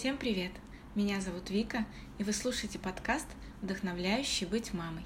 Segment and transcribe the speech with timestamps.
[0.00, 0.52] Всем привет!
[0.94, 1.84] Меня зовут Вика,
[2.16, 3.26] и вы слушаете подкаст
[3.60, 5.04] «Вдохновляющий быть мамой».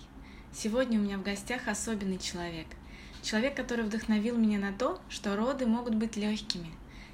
[0.52, 2.68] Сегодня у меня в гостях особенный человек.
[3.20, 6.70] Человек, который вдохновил меня на то, что роды могут быть легкими.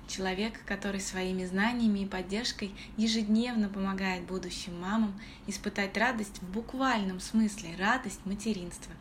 [0.06, 7.76] Человек, который своими знаниями и поддержкой ежедневно помогает будущим мамам испытать радость в буквальном смысле,
[7.78, 8.92] радость материнства.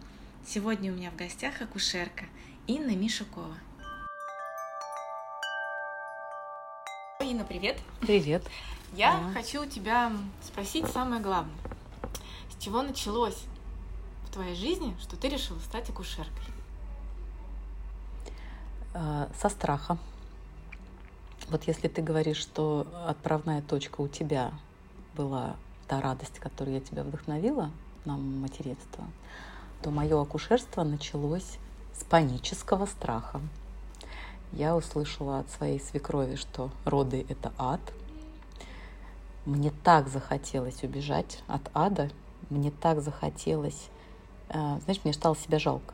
[0.48, 2.24] Сегодня у меня в гостях акушерка
[2.66, 3.58] Инна Мишукова.
[7.40, 7.78] Инна, привет.
[8.02, 8.44] Привет.
[8.92, 9.32] Я да.
[9.32, 10.12] хочу тебя
[10.44, 11.56] спросить самое главное.
[12.50, 13.46] С чего началось
[14.26, 16.44] в твоей жизни, что ты решила стать акушеркой?
[18.94, 19.98] А, со страха.
[21.50, 24.52] Вот если ты говоришь, что отправная точка у тебя
[25.16, 25.56] была
[25.88, 27.72] та радость, которую я тебя вдохновила
[28.04, 29.06] на материнство,
[29.82, 31.58] то мое акушерство началось
[31.94, 33.40] с панического страха.
[34.52, 37.82] Я услышала от своей свекрови, что роды– это ад.
[39.46, 42.10] Мне так захотелось убежать от ада,
[42.50, 43.90] мне так захотелось,
[44.50, 45.94] э, знаешь, мне стало себя жалко.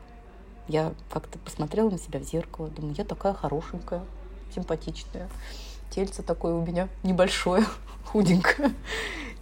[0.68, 4.02] Я как-то посмотрела на себя в зеркало, думаю, я такая хорошенькая,
[4.54, 5.28] симпатичная,
[5.90, 7.64] тельце такое у меня небольшое,
[8.06, 8.74] худенькое.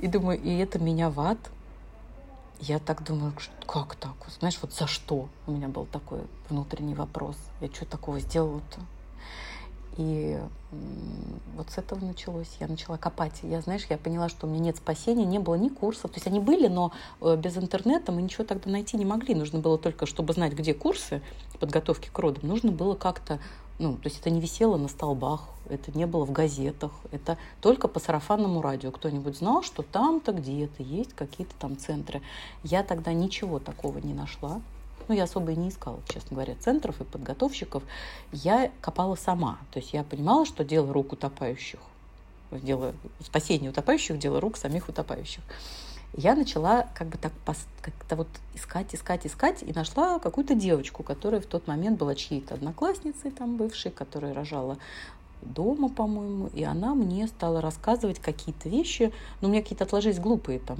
[0.01, 1.39] И думаю, и это меня в ад.
[2.61, 3.33] Я так думаю,
[3.67, 4.15] как так?
[4.39, 5.29] Знаешь, вот за что?
[5.47, 7.37] У меня был такой внутренний вопрос.
[7.61, 8.81] Я что такого сделала-то?
[9.97, 10.41] И
[11.57, 12.51] вот с этого началось.
[12.59, 13.41] Я начала копать.
[13.43, 16.11] Я, знаешь, я поняла, что у меня нет спасения, не было ни курсов.
[16.11, 19.35] То есть они были, но э, без интернета мы ничего тогда найти не могли.
[19.35, 21.23] Нужно было только, чтобы знать, где курсы
[21.61, 23.39] подготовки к родам, нужно было как-то
[23.79, 27.89] ну, то есть это не висело на столбах, это не было в газетах, это только
[27.89, 28.93] по сарафанному радио.
[28.93, 32.23] Кто-нибудь знал, что там-то где-то есть какие-то там центры.
[32.63, 34.61] Я тогда ничего такого не нашла
[35.09, 37.83] ну, я особо и не искала, честно говоря, центров и подготовщиков,
[38.33, 39.59] я копала сама.
[39.73, 41.81] То есть я понимала, что дело рук утопающих,
[42.51, 45.43] дело спасения утопающих, дело рук самих утопающих.
[46.17, 47.33] Я начала как бы так
[47.83, 52.55] как-то вот искать, искать, искать, и нашла какую-то девочку, которая в тот момент была чьей-то
[52.55, 54.79] одноклассницей там бывшей, которая рожала
[55.45, 60.59] дома, по-моему, и она мне стала рассказывать какие-то вещи, но у меня какие-то отложились глупые,
[60.59, 60.79] там,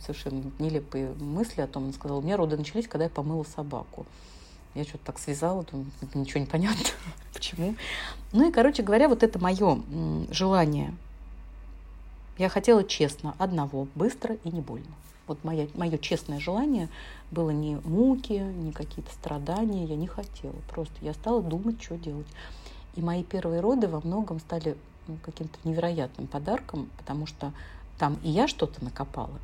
[0.00, 1.84] совершенно нелепые мысли о том.
[1.84, 4.06] Она сказала, у меня роды начались, когда я помыла собаку.
[4.74, 6.84] Я что-то так связала, думаю, ничего не понятно,
[7.34, 7.74] почему.
[8.32, 9.80] Ну и, короче говоря, вот это мое
[10.30, 10.94] желание.
[12.38, 14.86] Я хотела честно, одного, быстро и не больно.
[15.26, 16.88] Вот мое, мое честное желание
[17.30, 20.54] было не муки, не какие-то страдания, я не хотела.
[20.68, 22.26] Просто я стала думать, что делать.
[22.94, 24.76] И мои первые роды во многом стали
[25.06, 27.52] ну, каким-то невероятным подарком, потому что
[27.98, 29.38] там и я что-то накопала,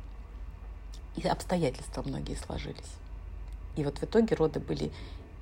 [1.15, 2.93] и обстоятельства многие сложились.
[3.75, 4.91] И вот в итоге роды были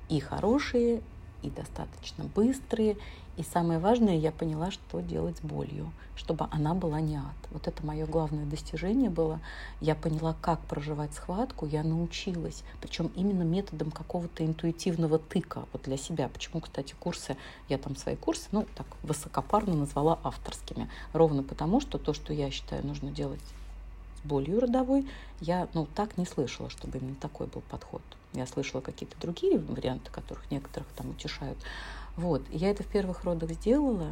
[0.08, 1.02] и хорошие,
[1.42, 2.96] и достаточно быстрые.
[3.36, 7.36] И самое важное, я поняла, что делать с болью, чтобы она была не ад.
[7.50, 9.40] Вот это мое главное достижение было.
[9.80, 12.64] Я поняла, как проживать схватку, я научилась.
[12.80, 16.28] Причем именно методом какого-то интуитивного тыка вот для себя.
[16.28, 17.36] Почему, кстати, курсы,
[17.68, 20.90] я там свои курсы, ну, так высокопарно назвала авторскими.
[21.12, 23.40] Ровно потому, что то, что я считаю нужно делать
[24.28, 25.08] болью родовой,
[25.40, 28.02] я ну, так не слышала, чтобы именно такой был подход.
[28.34, 31.58] Я слышала какие-то другие варианты, которых некоторых там утешают.
[32.16, 32.42] Вот.
[32.50, 34.10] Я это в первых родах сделала,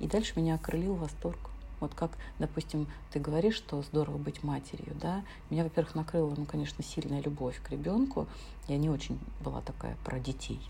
[0.00, 1.38] и дальше меня окрылил восторг.
[1.80, 5.22] Вот как, допустим, ты говоришь, что здорово быть матерью, да?
[5.48, 8.26] Меня, во-первых, накрыла, ну, конечно, сильная любовь к ребенку.
[8.66, 10.60] Я не очень была такая про детей.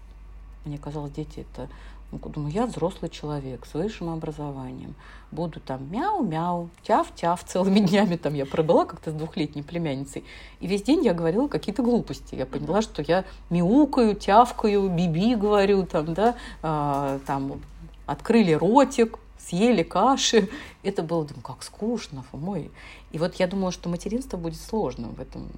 [0.64, 1.70] Мне казалось, дети это
[2.10, 4.94] думаю, я взрослый человек с высшим образованием.
[5.30, 8.16] Буду там мяу-мяу, тяв-тяв целыми днями.
[8.16, 10.24] Там я пробыла как-то с двухлетней племянницей.
[10.60, 12.34] И весь день я говорила какие-то глупости.
[12.34, 17.60] Я поняла, что я мяукаю, тявкаю, биби говорю, там, да, а, там,
[18.06, 20.48] открыли ротик, съели каши.
[20.82, 22.70] Это было, думаю, как скучно, мой.
[23.12, 25.48] И вот я думала, что материнство будет сложным в этом,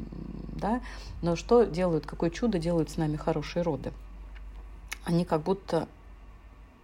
[0.48, 0.80] да.
[1.22, 3.92] Но что делают, какое чудо делают с нами хорошие роды?
[5.04, 5.89] Они как будто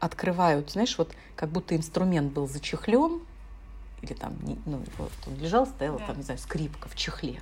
[0.06, 3.20] открывают, знаешь, вот как будто инструмент был зачехлен,
[4.02, 6.06] или там, ну, вот он лежал, стояла да.
[6.06, 7.40] там, не знаю, скрипка в чехле.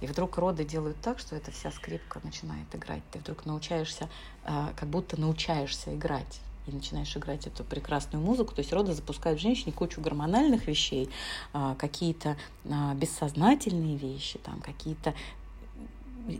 [0.00, 3.02] И вдруг роды делают так, что эта вся скрипка начинает играть.
[3.10, 4.08] Ты вдруг научаешься,
[4.44, 8.54] а, как будто научаешься играть и начинаешь играть эту прекрасную музыку.
[8.54, 11.10] То есть роды запускают в женщине кучу гормональных вещей,
[11.52, 12.36] а, какие-то
[12.70, 15.14] а, бессознательные вещи, там какие-то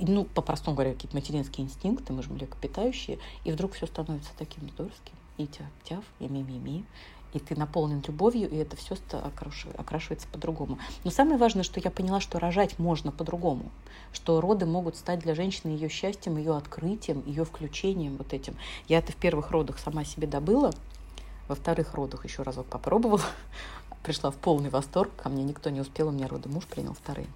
[0.01, 5.15] ну, по-простому говоря, какие-то материнские инстинкты, мы же млекопитающие, и вдруг все становится таким здоровским
[5.39, 6.85] и тяв-тяв, и ми-ми-ми,
[7.33, 8.97] и ты наполнен любовью, и это все
[9.77, 10.79] окрашивается по-другому.
[11.05, 13.71] Но самое важное, что я поняла, что рожать можно по-другому,
[14.13, 18.57] что роды могут стать для женщины ее счастьем, ее открытием, ее включением вот этим.
[18.89, 20.73] Я это в первых родах сама себе добыла,
[21.49, 23.23] во вторых родах еще разок попробовала,
[24.03, 27.29] пришла в полный восторг, ко мне никто не успел, у меня роды муж принял вторые.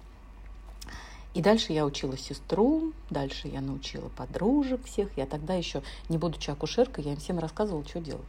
[1.33, 5.17] И дальше я учила сестру, дальше я научила подружек всех.
[5.17, 8.23] Я тогда еще, не будучи акушеркой, я им всем рассказывала, что делать.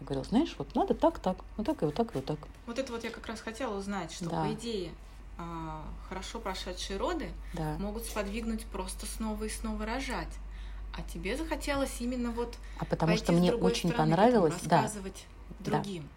[0.00, 2.38] Я говорила, знаешь, вот надо так, так, вот так и вот так и вот так.
[2.66, 4.44] Вот это вот я как раз хотела узнать, что да.
[4.44, 4.92] по идее
[5.36, 7.76] а, хорошо прошедшие роды да.
[7.78, 10.28] могут сподвигнуть просто снова и снова рожать.
[10.96, 15.26] А тебе захотелось именно вот а потому что мне очень понравилось рассказывать
[15.58, 16.08] да, другим.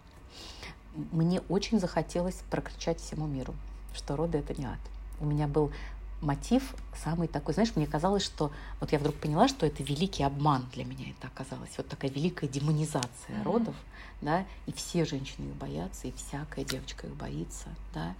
[0.94, 1.02] Да.
[1.10, 3.54] Мне очень захотелось прокричать всему миру,
[3.92, 4.78] что роды это не ад.
[5.20, 5.72] У меня был
[6.20, 8.50] мотив самый такой, знаешь, мне казалось, что
[8.80, 12.48] вот я вдруг поняла, что это великий обман для меня это оказалось, вот такая великая
[12.48, 13.44] демонизация mm-hmm.
[13.44, 13.74] родов,
[14.20, 18.14] да, и все женщины их боятся, и всякая девочка их боится, да,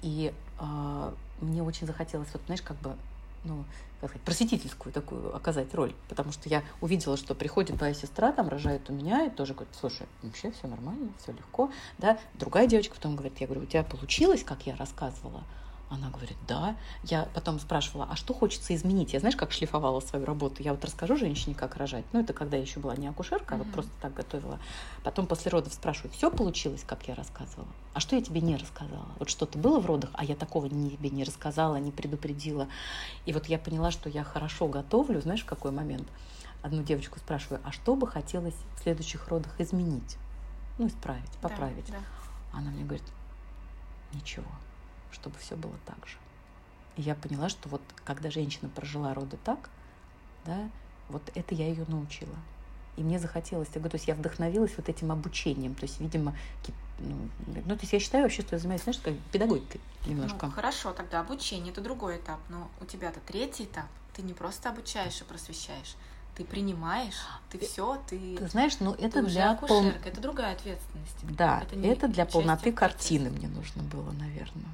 [0.00, 2.96] и э, мне очень захотелось, вот знаешь, как бы,
[3.44, 3.64] ну,
[4.00, 8.48] как сказать, просветительскую такую оказать роль, потому что я увидела, что приходит твоя сестра, там
[8.48, 12.94] рожает у меня, и тоже говорит, слушай, вообще все нормально, все легко, да, другая девочка
[12.94, 15.44] потом говорит, я говорю, у тебя получилось, как я рассказывала,
[15.92, 16.76] она говорит, да.
[17.02, 19.12] Я потом спрашивала, а что хочется изменить?
[19.12, 20.62] Я знаешь, как шлифовала свою работу?
[20.62, 22.04] Я вот расскажу женщине, как рожать.
[22.12, 24.58] Ну, это когда я еще была не акушерка, а вот просто так готовила.
[25.04, 27.68] Потом после родов спрашиваю, все получилось, как я рассказывала?
[27.92, 29.06] А что я тебе не рассказала?
[29.18, 32.68] Вот что-то было в родах, а я такого тебе не рассказала, не предупредила.
[33.26, 35.20] И вот я поняла, что я хорошо готовлю.
[35.20, 36.08] Знаешь, в какой момент?
[36.62, 40.16] Одну девочку спрашиваю, а что бы хотелось в следующих родах изменить?
[40.78, 41.86] Ну, исправить, поправить.
[41.88, 42.58] Да, да.
[42.58, 43.04] Она мне говорит,
[44.14, 44.46] ничего
[45.12, 46.16] чтобы все было так же.
[46.96, 49.70] И я поняла, что вот когда женщина прожила роды так,
[50.44, 50.68] да,
[51.08, 52.34] вот это я ее научила.
[52.96, 56.36] И мне захотелось, я говорю, то есть я вдохновилась вот этим обучением, то есть, видимо,
[56.98, 57.16] ну,
[57.46, 60.46] ну, то есть я считаю вообще, что я занимаюсь, знаешь, как педагогикой немножко.
[60.46, 63.86] Ну, хорошо, тогда обучение– это другой этап, но у тебя-то третий этап.
[64.14, 65.96] Ты не просто обучаешь и просвещаешь,
[66.36, 67.16] ты принимаешь,
[67.48, 68.36] ты все, ты.
[68.36, 69.86] Ты знаешь, ну это ты для пол...
[70.04, 71.16] это другая ответственность.
[71.22, 74.68] Да, это, это для полноты картины мне нужно было, наверное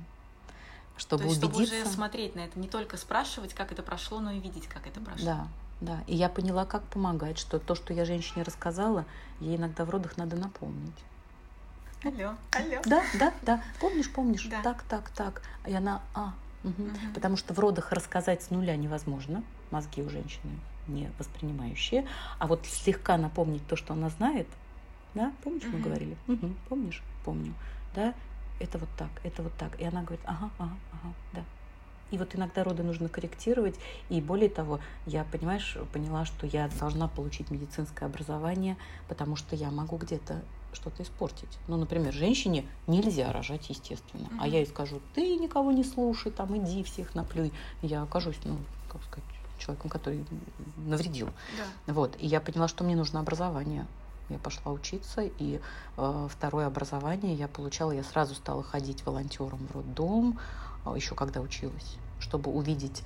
[0.99, 1.75] чтобы То есть, убедиться.
[1.75, 4.87] Чтобы уже смотреть на это, не только спрашивать, как это прошло, но и видеть, как
[4.87, 5.25] это прошло.
[5.25, 5.49] Да,
[5.81, 6.05] да.
[6.07, 9.05] И я поняла, как помогать, что то, что я женщине рассказала,
[9.41, 10.93] ей иногда в родах надо напомнить.
[12.05, 12.81] Алло, алло.
[12.85, 13.63] Да, да, да.
[13.81, 14.47] Помнишь, помнишь?
[14.47, 14.63] Да.
[14.63, 15.43] Так, так, так.
[15.67, 16.83] И она, а, угу.
[16.83, 17.15] Угу.
[17.15, 19.43] Потому что в родах рассказать с нуля невозможно.
[19.71, 22.07] Мозги у женщины не воспринимающие.
[22.39, 24.47] А вот слегка напомнить то, что она знает,
[25.15, 25.77] да, помнишь, угу.
[25.77, 26.17] мы говорили?
[26.29, 26.55] Угу.
[26.69, 27.03] Помнишь?
[27.25, 27.55] Помню.
[27.95, 28.15] Да,
[28.59, 29.81] это вот так, это вот так.
[29.81, 31.45] И она говорит, ага, ага, ага, да.
[32.11, 33.77] И вот иногда роды нужно корректировать.
[34.09, 38.77] И более того, я, понимаешь, поняла, что я должна получить медицинское образование,
[39.09, 41.59] потому что я могу где-то что-то испортить.
[41.67, 44.27] Ну, например, женщине нельзя рожать естественно.
[44.27, 44.39] Mm-hmm.
[44.41, 47.53] А я ей скажу, ты никого не слушай, там иди всех наплюй.
[47.83, 48.59] Я окажусь, ну,
[48.91, 49.25] как сказать,
[49.59, 50.25] человеком, который
[50.77, 51.29] навредил.
[51.87, 51.93] Да.
[51.93, 52.17] Вот.
[52.19, 53.87] И я поняла, что мне нужно образование.
[54.29, 55.61] Я пошла учиться, и
[55.97, 60.39] э, второе образование я получала, я сразу стала ходить волонтером в роддом,
[60.85, 63.03] э, еще когда училась, чтобы увидеть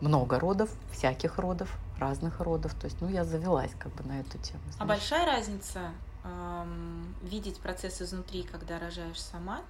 [0.00, 2.74] много родов, всяких родов, разных родов.
[2.74, 4.60] То есть, ну, я завелась как бы на эту тему.
[4.66, 4.76] А знаешь.
[4.78, 5.90] А большая разница
[6.24, 9.60] эм, видеть процесс изнутри, когда рожаешь сама,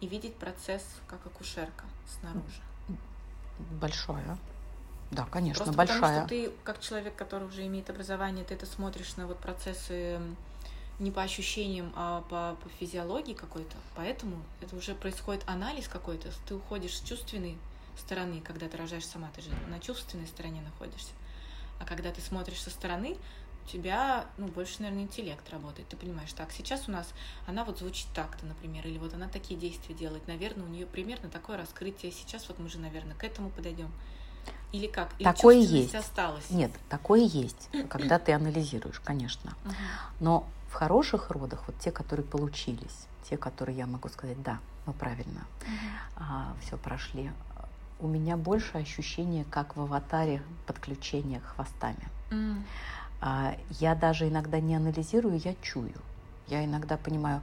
[0.00, 1.84] и видеть процесс как акушерка
[2.20, 2.62] снаружи?
[3.80, 4.38] Большая.
[5.10, 6.00] Да, конечно, Просто большая.
[6.00, 10.20] Потому что ты, как человек, который уже имеет образование, ты это смотришь на вот процессы
[10.98, 13.76] не по ощущениям, а по, по физиологии какой-то.
[13.94, 16.30] Поэтому это уже происходит анализ какой-то.
[16.48, 17.56] Ты уходишь с чувственной
[17.98, 21.12] стороны, когда ты рожаешь сама, ты же на чувственной стороне находишься.
[21.78, 23.16] А когда ты смотришь со стороны,
[23.64, 25.88] у тебя, ну, больше, наверное, интеллект работает.
[25.88, 27.12] Ты понимаешь, так, сейчас у нас
[27.46, 30.26] она вот звучит так-то, например, или вот она такие действия делает.
[30.28, 32.12] Наверное, у нее примерно такое раскрытие.
[32.12, 33.90] Сейчас вот мы же, наверное, к этому подойдем.
[34.72, 35.08] Или как?
[35.18, 35.94] Или такое есть.
[35.94, 36.50] осталось?
[36.50, 39.54] Нет, такое есть, когда ты анализируешь, конечно.
[40.20, 44.92] Но в хороших родах, вот те, которые получились, те, которые я могу сказать, да, мы
[44.92, 45.46] правильно
[46.16, 47.30] а, все прошли,
[47.98, 52.08] у меня больше ощущения, как в аватаре подключения хвостами.
[53.20, 55.94] А, я даже иногда не анализирую, я чую.
[56.48, 57.40] Я иногда понимаю,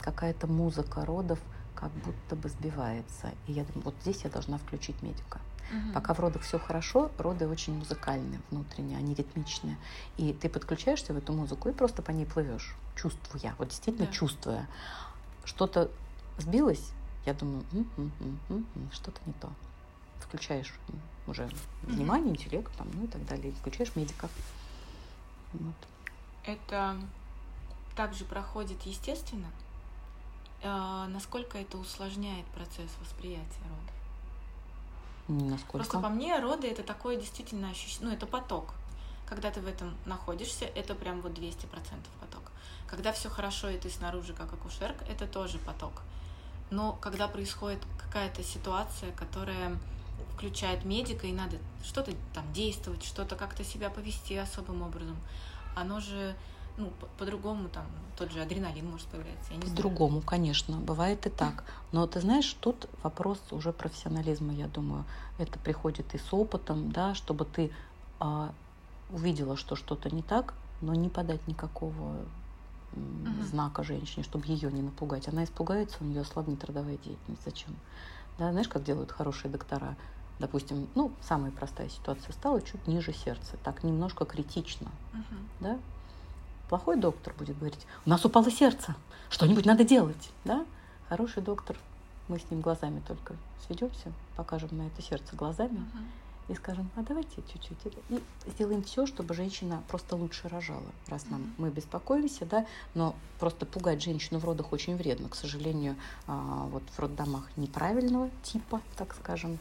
[0.00, 1.38] какая-то музыка родов
[1.74, 3.30] как будто бы сбивается.
[3.46, 5.40] И я думаю, вот здесь я должна включить медика.
[5.70, 5.92] Угу.
[5.94, 9.76] Пока в родах все хорошо, роды очень музыкальные внутренние, они ритмичные.
[10.16, 14.12] И ты подключаешься в эту музыку и просто по ней плывешь, чувствуя, вот действительно да.
[14.12, 14.68] чувствуя.
[15.44, 15.90] Что-то
[16.38, 16.92] сбилось,
[17.26, 17.64] я думаю,
[18.92, 19.50] что-то не то.
[20.20, 20.72] Включаешь
[21.26, 21.52] уже угу.
[21.92, 24.30] внимание, интеллект, там, ну и так далее, включаешь медиков.
[25.52, 25.74] Вот.
[26.44, 26.96] Это
[27.96, 29.48] также проходит естественно.
[30.62, 33.97] А, насколько это усложняет процесс восприятия родов?
[35.28, 35.84] Насколько?
[35.84, 38.74] Просто по мне роды это такое действительно ощущение, ну это поток.
[39.28, 41.66] когда ты в этом находишься, это прям вот 200%
[42.20, 42.50] поток.
[42.86, 46.02] Когда все хорошо, и ты снаружи как акушерка, это тоже поток.
[46.70, 49.78] Но когда происходит какая-то ситуация, которая
[50.34, 55.16] включает медика, и надо что-то там действовать, что-то как-то себя повести особым образом,
[55.76, 56.34] оно же
[56.78, 57.84] ну, по-другому там
[58.16, 59.52] тот же адреналин может появляться.
[59.60, 61.64] По-другому, конечно, бывает и так.
[61.92, 65.04] Но ты знаешь, тут вопрос уже профессионализма, я думаю.
[65.38, 67.70] Это приходит и с опытом, да, чтобы ты
[68.18, 68.52] а,
[69.10, 72.16] увидела, что что-то не так, но не подать никакого
[72.92, 73.44] угу.
[73.44, 75.28] знака женщине, чтобы ее не напугать.
[75.28, 77.44] Она испугается, у нее ослабнет родовая деятельность.
[77.44, 77.74] Зачем?
[78.38, 79.96] Да, знаешь, как делают хорошие доктора?
[80.38, 85.36] Допустим, ну, самая простая ситуация стала чуть ниже сердца, так немножко критично, угу.
[85.60, 85.78] да?
[86.68, 88.94] Плохой доктор будет говорить, у нас упало сердце,
[89.30, 90.66] что-нибудь надо делать, да?
[91.08, 91.76] Хороший доктор,
[92.28, 93.34] мы с ним глазами только
[93.66, 96.04] сведемся, покажем на это сердце глазами, угу
[96.48, 101.54] и скажем, а давайте чуть-чуть и сделаем все, чтобы женщина просто лучше рожала, раз нам
[101.58, 105.96] мы беспокоимся, да, но просто пугать женщину в родах очень вредно, к сожалению,
[106.26, 109.58] а, вот в роддомах неправильного типа, так скажем,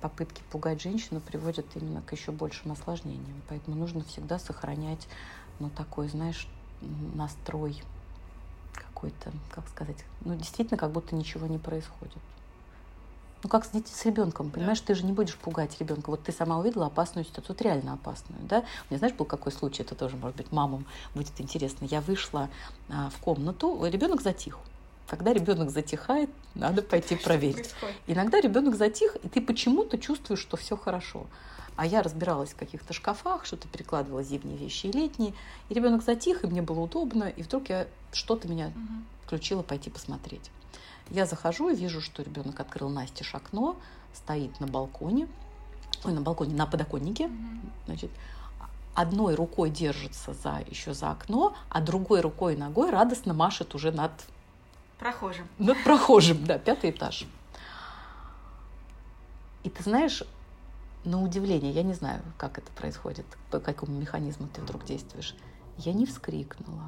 [0.00, 5.06] попытки пугать женщину приводят именно к еще большим осложнениям, поэтому нужно всегда сохранять,
[5.60, 6.48] ну такой, знаешь,
[7.14, 7.80] настрой
[8.72, 12.18] какой-то, как сказать, ну действительно, как будто ничего не происходит.
[13.42, 14.88] Ну, как с, детьми, с ребенком, понимаешь, да.
[14.88, 16.10] ты же не будешь пугать ребенка.
[16.10, 18.58] Вот ты сама увидела опасную ситуацию, вот реально опасную, да?
[18.58, 21.86] У меня, знаешь, был какой случай, это тоже, может быть, мамам будет интересно.
[21.86, 22.50] Я вышла
[22.90, 24.58] а, в комнату, ребенок затих.
[25.06, 27.74] Когда ребенок затихает, надо пойти проверить.
[28.06, 31.26] Иногда ребенок затих, и ты почему-то чувствуешь, что все хорошо.
[31.76, 35.34] А я разбиралась в каких-то шкафах, что-то перекладывала зимние вещи и летние.
[35.68, 39.04] И ребенок затих, и мне было удобно, и вдруг я что-то меня угу.
[39.24, 40.50] включило пойти посмотреть.
[41.10, 43.76] Я захожу и вижу, что ребенок открыл Насте окно,
[44.14, 45.28] стоит на балконе,
[46.04, 47.70] ой, на балконе, на подоконнике, mm-hmm.
[47.86, 48.10] значит,
[48.94, 53.92] одной рукой держится за еще за окно, а другой рукой и ногой радостно машет уже
[53.92, 54.12] над
[54.98, 55.48] прохожим.
[55.58, 57.26] Над прохожим, да, пятый этаж.
[59.62, 60.22] И ты знаешь,
[61.04, 65.34] на удивление, я не знаю, как это происходит, по какому механизму ты вдруг действуешь,
[65.78, 66.84] я не вскрикнула,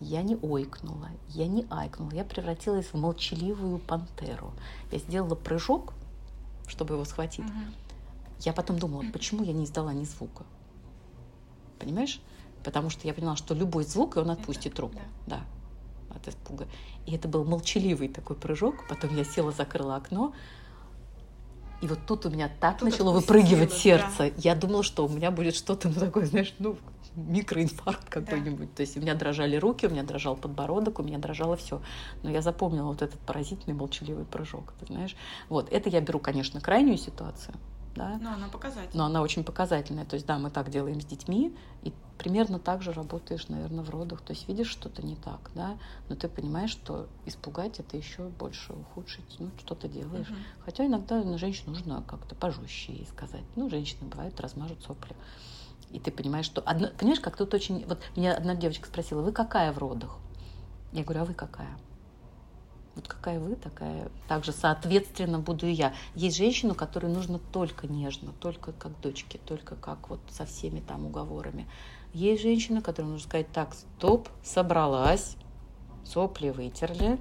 [0.00, 4.52] я не ойкнула, я не айкнула, я превратилась в молчаливую пантеру.
[4.92, 5.94] Я сделала прыжок,
[6.66, 7.44] чтобы его схватить.
[7.44, 7.60] Угу.
[8.40, 10.44] Я потом думала, почему я не издала ни звука.
[11.78, 12.20] Понимаешь?
[12.62, 15.00] Потому что я поняла, что любой звук, и он отпустит это, руку.
[15.26, 15.38] Да.
[16.10, 16.66] да, от испуга.
[17.06, 18.86] И это был молчаливый такой прыжок.
[18.88, 20.34] Потом я села, закрыла окно.
[21.80, 24.18] И вот тут у меня так тут начало выпрыгивать сердце.
[24.18, 24.30] Да.
[24.36, 26.76] Я думала, что у меня будет что-то ну, такое, знаешь, ну,
[27.16, 28.70] микроинфаркт какой-нибудь.
[28.70, 28.76] Да.
[28.76, 31.82] То есть у меня дрожали руки, у меня дрожал подбородок, у меня дрожало все.
[32.22, 35.16] Но я запомнила вот этот поразительный молчаливый прыжок, ты знаешь.
[35.48, 37.54] Вот, это я беру, конечно, крайнюю ситуацию.
[37.96, 38.18] Да?
[38.20, 38.90] Но она показательная.
[38.94, 40.04] Но она очень показательная.
[40.04, 43.90] То есть, да, мы так делаем с детьми, и примерно так же работаешь, наверное, в
[43.90, 44.20] родах.
[44.20, 45.76] То есть видишь что-то не так, да,
[46.08, 49.36] но ты понимаешь, что испугать это еще больше ухудшить.
[49.38, 50.28] Ну, что-то делаешь.
[50.28, 50.38] Угу.
[50.64, 53.44] Хотя иногда на женщину нужно как-то пожестче ей сказать.
[53.56, 55.16] Ну, женщины бывают размажут сопли.
[55.90, 56.60] И ты понимаешь, что...
[56.62, 57.86] Одно, понимаешь, как тут очень...
[57.86, 60.16] Вот меня одна девочка спросила, вы какая в родах?
[60.92, 61.78] Я говорю, а вы какая?
[62.96, 64.10] Вот какая вы, такая...
[64.26, 65.94] Также соответственно буду и я.
[66.14, 71.04] Есть женщину, которой нужно только нежно, только как дочке, только как вот со всеми там
[71.06, 71.68] уговорами.
[72.14, 75.36] Есть женщина, которой нужно сказать, так, стоп, собралась,
[76.04, 77.18] сопли вытерли,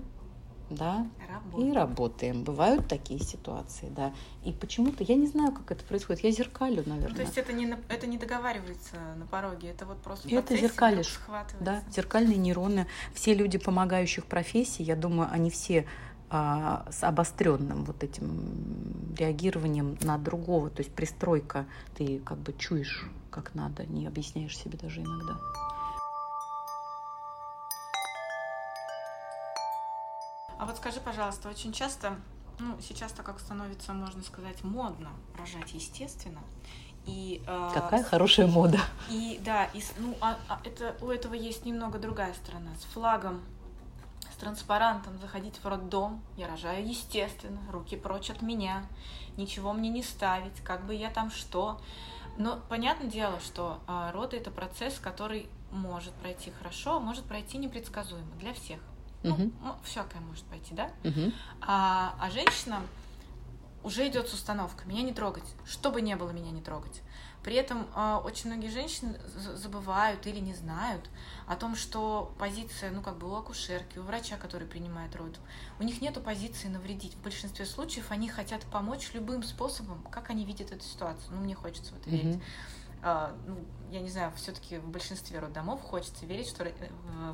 [0.69, 1.71] да, Работаем.
[1.71, 2.43] и работаем.
[2.43, 4.13] Бывают такие ситуации, да.
[4.43, 7.09] И почему-то, я не знаю, как это происходит, я зеркалю, наверное.
[7.09, 11.19] Ну, то есть это не, это не договаривается на пороге, это вот просто Это зеркалишь,
[11.59, 12.87] да, зеркальные нейроны.
[13.13, 15.85] Все люди помогающих профессий, я думаю, они все
[16.29, 23.05] а, с обостренным вот этим реагированием на другого, то есть пристройка, ты как бы чуешь,
[23.29, 25.37] как надо, не объясняешь себе даже иногда.
[30.65, 32.15] А вот скажи, пожалуйста, очень часто,
[32.57, 36.41] ну, сейчас-то как становится, можно сказать, модно рожать естественно.
[37.05, 38.79] И, э, Какая хорошая мода.
[39.07, 42.71] И да, и, ну, а, а это, у этого есть немного другая сторона.
[42.79, 43.43] С флагом,
[44.33, 48.87] с транспарантом заходить в роддом, я рожаю естественно, руки прочь от меня,
[49.37, 51.79] ничего мне не ставить, как бы я там что.
[52.39, 57.59] Но понятное дело, что э, роды это процесс, который может пройти хорошо, а может пройти
[57.59, 58.79] непредсказуемо для всех.
[59.29, 60.89] Ну, всякое может пойти, да?
[61.03, 61.31] Угу.
[61.61, 62.81] А, а женщина
[63.83, 67.01] уже идет с установкой меня не трогать, что бы ни было, меня не трогать.
[67.43, 69.19] При этом э, очень многие женщины
[69.53, 71.07] забывают или не знают
[71.45, 75.37] о том, что позиция, ну как бы у акушерки, у врача, который принимает роды,
[75.79, 77.13] у них нет позиции навредить.
[77.13, 81.35] В большинстве случаев они хотят помочь любым способом, как они видят эту ситуацию.
[81.35, 82.25] Ну, мне хочется в это верить.
[82.35, 83.57] а, ну,
[83.91, 86.73] я не знаю, все-таки в большинстве роддомов хочется верить, что э,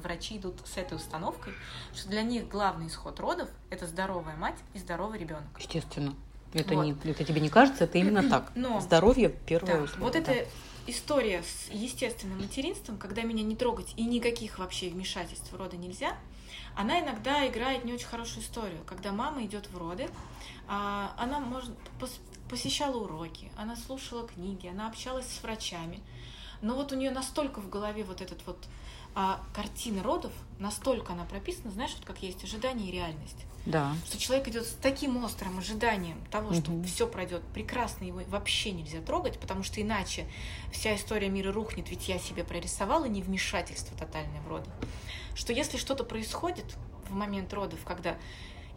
[0.04, 1.54] врачи идут с этой установкой,
[1.94, 5.48] что для них главный исход родов– это здоровая мать и здоровый ребенок.
[5.58, 6.14] Естественно.
[6.54, 6.84] Это, вот.
[6.84, 8.52] не, это тебе не кажется, это именно так.
[8.56, 10.04] Но, Здоровье– первое да, условие.
[10.04, 10.20] Вот да.
[10.20, 10.50] эта
[10.88, 16.18] история с естественным материнством, когда меня не трогать и никаких вообще вмешательств в роды нельзя,
[16.76, 18.80] она иногда играет не очень хорошую историю.
[18.86, 20.10] Когда мама идет в роды,
[20.68, 21.72] а, она может
[22.52, 26.02] посещала уроки, она слушала книги, она общалась с врачами.
[26.62, 28.58] Но вот у нее настолько в голове вот этот вот
[29.16, 33.46] а, картина родов, настолько она прописана, знаешь, вот как есть ожидание и реальность.
[33.66, 33.96] Да.
[34.06, 36.84] Что человек идет с таким острым ожиданием того, что угу.
[36.84, 40.28] все пройдет прекрасно, его вообще нельзя трогать, потому что иначе
[40.72, 44.74] вся история мира рухнет, ведь я себе прорисовала невмешательство тотальное в родах.
[45.36, 46.66] Что если что-то происходит
[47.10, 48.18] в момент родов, когда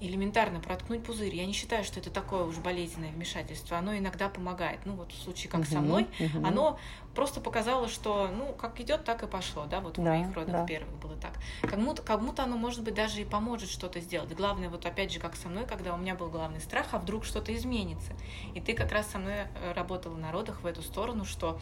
[0.00, 1.34] элементарно проткнуть пузырь.
[1.34, 3.78] Я не считаю, что это такое уж болезненное вмешательство.
[3.78, 4.80] Оно иногда помогает.
[4.84, 6.46] Ну, вот в случае, как uh-huh, со мной, uh-huh.
[6.46, 6.78] оно
[7.14, 10.52] просто показало, что, ну, как идет, так и пошло, да, вот да, в моих родах
[10.52, 10.66] да.
[10.66, 11.32] первых было так.
[11.62, 14.34] Кому-то, кому-то оно, может быть, даже и поможет что-то сделать.
[14.34, 17.24] Главное, вот опять же, как со мной, когда у меня был главный страх, а вдруг
[17.24, 18.12] что-то изменится.
[18.54, 21.58] И ты как раз со мной э, работала на родах в эту сторону, что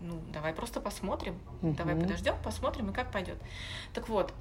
[0.00, 1.74] ну, давай просто посмотрим, uh-huh.
[1.74, 3.38] давай подождем, посмотрим, и как пойдет.
[3.94, 4.32] Так вот,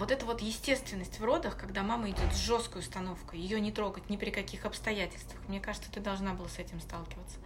[0.00, 4.08] вот эта вот естественность в родах, когда мама идет с жесткой установкой, ее не трогать
[4.08, 7.36] ни при каких обстоятельствах, мне кажется, ты должна была с этим сталкиваться.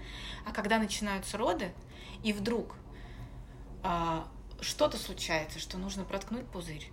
[0.46, 1.72] А когда начинаются роды,
[2.22, 2.76] и вдруг
[3.82, 4.28] а,
[4.60, 6.92] что-то случается, что нужно проткнуть пузырь,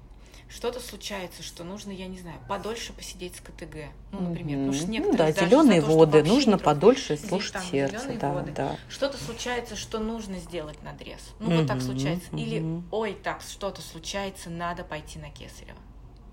[0.52, 3.90] что-то случается, что нужно, я не знаю, подольше посидеть с КТГ.
[4.12, 4.66] Ну, например, mm-hmm.
[4.68, 8.14] потому что некоторые ну, да, зеленые то, воды, нужно подольше слушать там, сердце.
[8.20, 8.52] Да, воды.
[8.52, 8.76] да.
[8.90, 11.20] Что-то случается, что нужно сделать надрез.
[11.40, 11.58] Ну, mm-hmm.
[11.58, 12.30] вот так случается.
[12.32, 12.40] Mm-hmm.
[12.42, 15.80] Или, ой, так, что-то случается, надо пойти на Кесарева.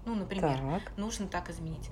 [0.04, 0.96] Ну, например, так.
[0.96, 1.88] нужно так изменить.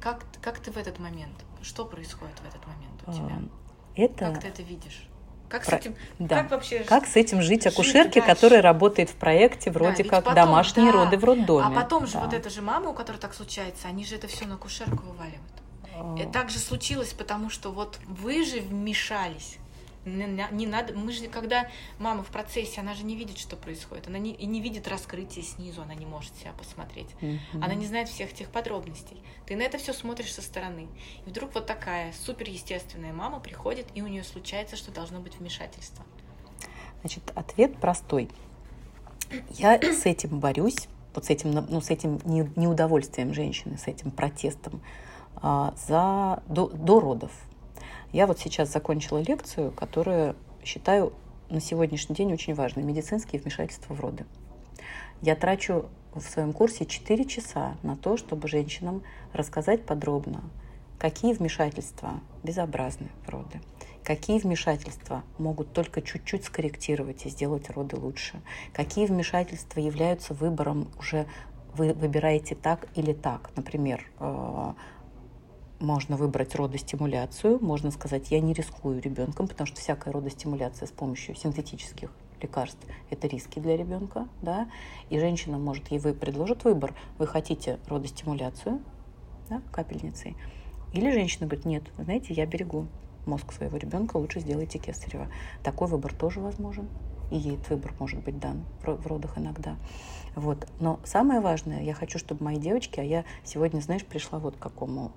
[0.00, 1.44] Как, как ты в этот момент?
[1.62, 3.42] Что происходит в этот момент у тебя?
[3.96, 4.32] Это...
[4.32, 5.08] Как ты это видишь?
[5.48, 5.76] Как Про...
[5.76, 6.42] с этим, да.
[6.42, 10.34] как вообще как с этим жить акушерке, которая работает в проекте вроде да, как потом,
[10.34, 11.04] домашние да.
[11.04, 11.66] роды в роддоме.
[11.66, 12.20] А потом же да.
[12.20, 15.42] вот эта же мама, у которой так случается, они же это все на акушерку вываливают.
[16.20, 19.58] И так же случилось, потому что вот вы же вмешались
[20.08, 21.68] не надо, мы же, когда
[21.98, 25.82] мама в процессе, она же не видит, что происходит, она не, не видит раскрытие снизу,
[25.82, 27.38] она не может себя посмотреть, mm-hmm.
[27.54, 29.22] она не знает всех тех подробностей.
[29.46, 30.88] Ты на это все смотришь со стороны.
[31.26, 36.04] И вдруг вот такая суперестественная мама приходит, и у нее случается, что должно быть вмешательство.
[37.00, 38.28] Значит, ответ простой.
[39.50, 44.80] Я с этим борюсь, вот с этим, ну, с этим неудовольствием женщины, с этим протестом
[45.36, 47.32] а, за, до, до родов.
[48.12, 51.12] Я вот сейчас закончила лекцию, которую считаю
[51.50, 52.82] на сегодняшний день очень важной.
[52.82, 54.24] Медицинские вмешательства в роды.
[55.20, 60.42] Я трачу в своем курсе 4 часа на то, чтобы женщинам рассказать подробно,
[60.98, 63.60] какие вмешательства безобразны в роды,
[64.04, 68.40] какие вмешательства могут только чуть-чуть скорректировать и сделать роды лучше,
[68.72, 71.26] какие вмешательства являются выбором уже
[71.74, 73.50] вы выбираете так или так.
[73.54, 74.72] Например, э,
[75.80, 81.34] можно выбрать родостимуляцию, можно сказать, я не рискую ребенком, потому что всякая родостимуляция с помощью
[81.34, 82.10] синтетических
[82.40, 82.78] лекарств–
[83.10, 84.68] это риски для ребенка, да,
[85.10, 88.80] и женщина может, ей вы предложит выбор, вы хотите родостимуляцию,
[89.48, 90.36] да, капельницей,
[90.92, 92.86] или женщина говорит, нет, вы знаете, я берегу
[93.26, 95.28] мозг своего ребенка, лучше сделайте кесарево.
[95.62, 96.88] Такой выбор тоже возможен,
[97.30, 99.76] и ей этот выбор может быть дан в родах иногда.
[100.38, 100.68] Вот.
[100.78, 104.60] Но самое важное, я хочу, чтобы мои девочки, а я сегодня, знаешь, пришла вот к
[104.60, 105.10] какому,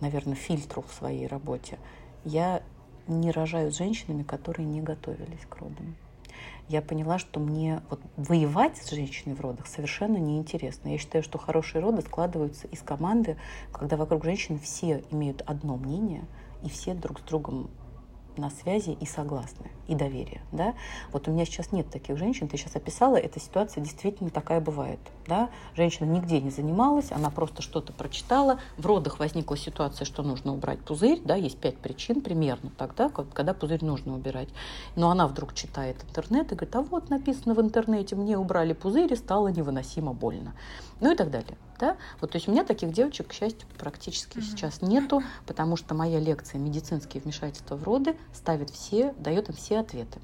[0.00, 1.78] наверное, фильтру в своей работе.
[2.24, 2.62] Я
[3.06, 5.96] не рожаю с женщинами, которые не готовились к родам.
[6.66, 10.88] Я поняла, что мне вот воевать с женщиной в родах совершенно неинтересно.
[10.88, 13.36] Я считаю, что хорошие роды складываются из команды,
[13.70, 16.24] когда вокруг женщин все имеют одно мнение,
[16.62, 17.68] и все друг с другом
[18.36, 20.40] на связи и согласны, и доверие.
[20.52, 20.74] Да?
[21.12, 24.98] Вот у меня сейчас нет таких женщин, ты сейчас описала, эта ситуация действительно такая бывает.
[25.26, 25.50] Да?
[25.74, 30.80] Женщина нигде не занималась, она просто что-то прочитала, в родах возникла ситуация, что нужно убрать
[30.80, 34.48] пузырь, да, есть пять причин примерно тогда, когда пузырь нужно убирать.
[34.96, 39.12] Но она вдруг читает интернет и говорит, а вот написано в интернете, мне убрали пузырь
[39.12, 40.54] и стало невыносимо больно.
[41.00, 41.56] Ну и так далее.
[41.78, 41.96] Да?
[42.20, 44.42] Вот, то есть у меня таких девочек, к счастью, практически mm-hmm.
[44.42, 49.78] сейчас нету, потому что моя лекция «Медицинские вмешательства в роды» ставит все, дает им все
[49.78, 50.20] ответы.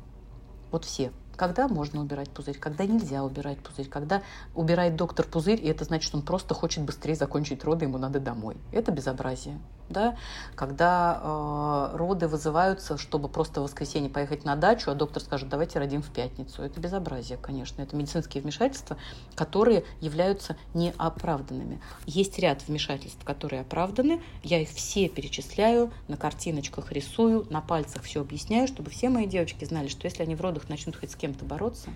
[0.70, 1.12] Вот все.
[1.36, 4.22] Когда можно убирать пузырь, когда нельзя убирать пузырь, когда
[4.54, 8.20] убирает доктор пузырь, и это значит, что он просто хочет быстрее закончить роды, ему надо
[8.20, 8.56] домой.
[8.72, 9.58] Это безобразие.
[9.90, 10.16] Да,
[10.54, 15.78] когда э, роды вызываются, чтобы просто в воскресенье поехать на дачу, а доктор скажет, давайте
[15.78, 16.62] родим в пятницу.
[16.62, 17.82] Это безобразие, конечно.
[17.82, 18.96] Это медицинские вмешательства,
[19.34, 21.80] которые являются неоправданными.
[22.06, 24.22] Есть ряд вмешательств, которые оправданы.
[24.42, 29.64] Я их все перечисляю, на картиночках рисую, на пальцах все объясняю, чтобы все мои девочки
[29.64, 31.90] знали, что если они в родах начнут хоть с кем-то бороться,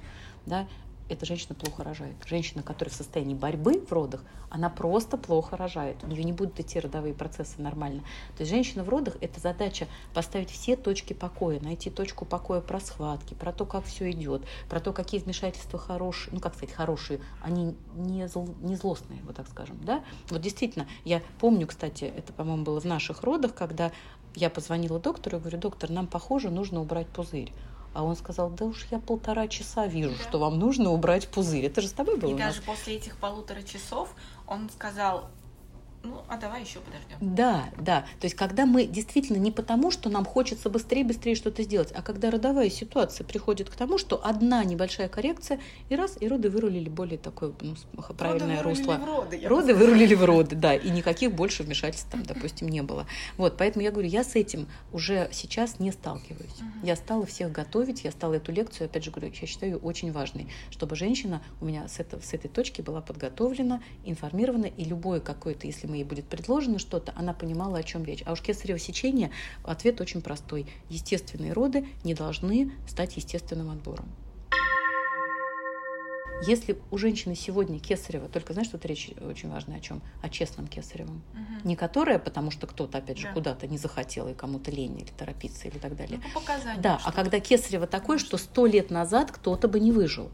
[0.46, 0.66] да,
[1.08, 2.16] эта женщина плохо рожает.
[2.26, 6.02] Женщина, которая в состоянии борьбы в родах, она просто плохо рожает.
[6.02, 8.02] У нее не будут идти родовые процессы нормально.
[8.36, 12.80] То есть женщина в родах– это задача поставить все точки покоя, найти точку покоя про
[12.80, 17.20] схватки, про то, как все идет, про то, какие вмешательства хорошие, ну, как сказать, хорошие,
[17.42, 20.02] они не, зл, не злостные, вот так скажем, да.
[20.30, 23.92] Вот действительно, я помню, кстати, это, по-моему, было в наших родах, когда
[24.34, 27.52] я позвонила доктору и говорю, доктор, нам, похоже, нужно убрать пузырь.
[27.94, 30.22] А он сказал, да уж я полтора часа вижу, да.
[30.22, 31.64] что вам нужно убрать пузырь.
[31.64, 32.30] Это же с тобой было.
[32.30, 34.10] И даже после этих полутора часов
[34.46, 35.30] он сказал,
[36.04, 37.16] ну, а давай еще подождем.
[37.20, 38.02] Да, да.
[38.20, 42.30] То есть, когда мы действительно не потому, что нам хочется быстрее-быстрее что-то сделать, а когда
[42.30, 47.18] родовая ситуация приходит к тому, что одна небольшая коррекция, и раз, и роды вырулили более
[47.18, 47.74] такое ну,
[48.18, 48.94] правильное роды русло.
[48.94, 53.06] В роды, роды вырулили в роды, да, и никаких больше вмешательств там, допустим, не было.
[53.38, 56.60] Вот, поэтому я говорю, я с этим уже сейчас не сталкиваюсь.
[56.60, 56.86] Угу.
[56.86, 60.12] Я стала всех готовить, я стала эту лекцию, опять же говорю, я считаю ее очень
[60.12, 65.20] важной, чтобы женщина у меня с, это, с этой точки была подготовлена, информирована, и любое
[65.20, 68.22] какое-то, если мы ей будет предложено что-то, она понимала, о чем речь.
[68.26, 69.30] А уж кесарево сечение,
[69.62, 70.66] ответ очень простой.
[70.90, 74.06] Естественные роды не должны стать естественным отбором.
[76.46, 80.02] Если у женщины сегодня кесарева, только знаешь, тут речь очень важная о чем?
[80.20, 81.22] О честном кесаревом.
[81.32, 81.68] Угу.
[81.68, 83.32] Не которое, потому что кто-то, опять же, да.
[83.32, 86.20] куда-то не захотел, и кому-то лень, или торопиться, или так далее.
[86.22, 86.46] Ну, по
[86.78, 90.30] Да, а когда кесарево такое, что сто лет назад кто-то бы не выжил.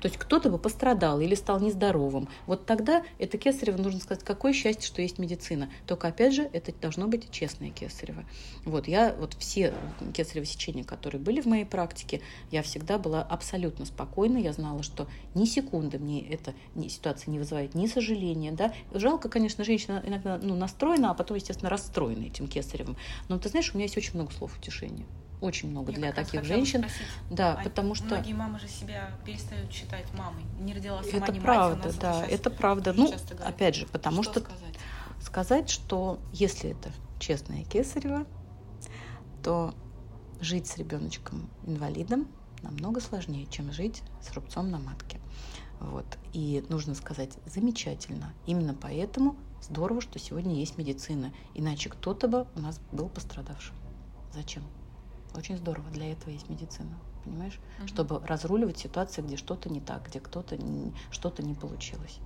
[0.00, 2.28] То есть кто-то бы пострадал или стал нездоровым.
[2.46, 5.70] Вот тогда это кесарево, нужно сказать, какое счастье, что есть медицина.
[5.86, 8.24] Только, опять же, это должно быть честное кесарево.
[8.64, 9.74] Вот я, вот все
[10.14, 14.38] кесарево сечения, которые были в моей практике, я всегда была абсолютно спокойна.
[14.38, 16.54] Я знала, что ни секунды мне эта
[16.88, 18.52] ситуация не вызывает ни сожаления.
[18.52, 18.72] Да?
[18.92, 22.96] Жалко, конечно, женщина иногда ну, настроена, а потом, естественно, расстроена этим кесаревым.
[23.28, 25.06] Но ты знаешь, у меня есть очень много слов утешения
[25.40, 26.80] очень много Я для таких женщин.
[26.80, 30.44] Спросить, да, а потому что многие мамы же себя перестают считать мамой.
[30.60, 32.92] Не родила сама это не правда, мать, да, это правда.
[32.92, 33.12] Ну,
[33.44, 34.78] опять же, потому что, что сказать?
[35.20, 38.26] сказать, что если это честное кесарево,
[39.42, 39.74] то
[40.40, 42.28] жить с ребеночком инвалидом
[42.62, 45.18] намного сложнее, чем жить с рубцом на матке.
[45.80, 46.04] Вот.
[46.32, 48.34] И нужно сказать, замечательно.
[48.46, 51.32] Именно поэтому здорово, что сегодня есть медицина.
[51.54, 53.74] Иначе кто-то бы у нас был пострадавшим.
[54.34, 54.62] Зачем?
[55.34, 57.58] Очень здорово, для этого есть медицина, понимаешь?
[57.78, 57.88] Угу.
[57.88, 60.58] Чтобы разруливать ситуации, где что-то не так, где кто-то
[61.10, 62.18] что-то не получилось.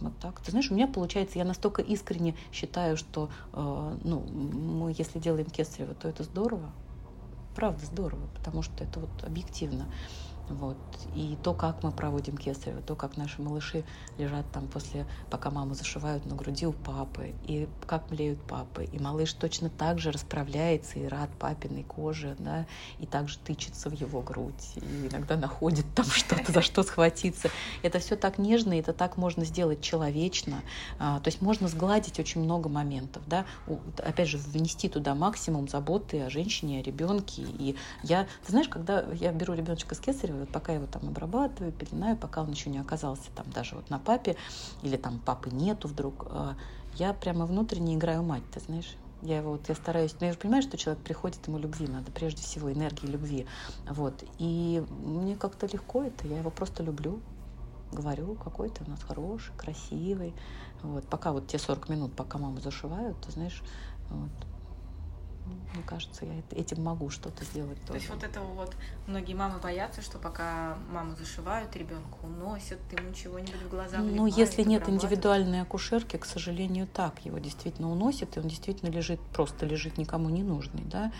[0.00, 0.40] Вот так.
[0.40, 5.46] Ты знаешь, у меня получается, я настолько искренне считаю, что э, ну, мы, если делаем
[5.46, 6.70] кесарево, то это здорово.
[7.54, 9.86] Правда, здорово, потому что это вот объективно.
[10.48, 10.76] Вот.
[11.14, 13.84] И то, как мы проводим кесарево, то, как наши малыши
[14.16, 18.84] лежат там после, пока маму зашивают на груди у папы, и как млеют папы.
[18.84, 22.66] И малыш точно так же расправляется и рад папиной коже, да,
[22.98, 27.50] и также тычется в его грудь, и иногда находит там что-то, за что схватиться.
[27.82, 30.62] Это все так нежно, и это так можно сделать человечно.
[30.98, 33.46] А, то есть можно сгладить очень много моментов, да.
[33.98, 37.42] Опять же, внести туда максимум заботы о женщине, о ребенке.
[37.42, 41.08] И я, ты знаешь, когда я беру ребеночка с кесарево, вот пока я его там
[41.08, 44.36] обрабатываю, пеленаю, пока он еще не оказался там даже вот на папе,
[44.82, 46.56] или там папы нету вдруг, а,
[46.94, 48.96] я прямо внутренне играю мать, ты знаешь.
[49.22, 52.10] Я его вот я стараюсь, но я же понимаю, что человек приходит, ему любви надо,
[52.12, 53.46] прежде всего энергии любви.
[53.88, 54.22] Вот.
[54.38, 57.20] И мне как-то легко это, я его просто люблю,
[57.92, 60.34] говорю, какой ты у нас хороший, красивый.
[60.82, 61.06] Вот.
[61.06, 63.62] Пока вот те 40 минут, пока маму зашивают, ты знаешь,
[64.10, 64.30] вот,
[65.46, 67.80] мне кажется, я этим могу что-то сделать.
[67.82, 67.98] То тоже.
[67.98, 68.74] есть вот этого вот
[69.06, 74.62] многие мамы боятся, что пока маму зашивают, ребенка уносят, ему чего-нибудь в глаза Ну, если
[74.62, 79.98] нет индивидуальной акушерки, к сожалению, так его действительно уносят, и он действительно лежит, просто лежит
[79.98, 81.12] никому не нужный, да.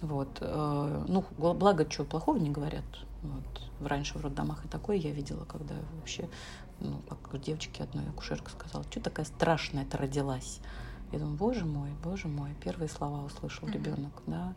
[0.00, 0.38] Вот.
[0.40, 2.84] Э, ну, благо, чего плохого не говорят.
[3.22, 3.88] Вот.
[3.88, 6.28] Раньше в роддомах и такое я видела, когда вообще,
[6.80, 10.60] ну, как девочке одной акушерка сказала, что такая страшная-то родилась.
[11.12, 13.72] Я думаю, боже мой, боже мой, первые слова услышал mm-hmm.
[13.72, 14.54] ребенок, да.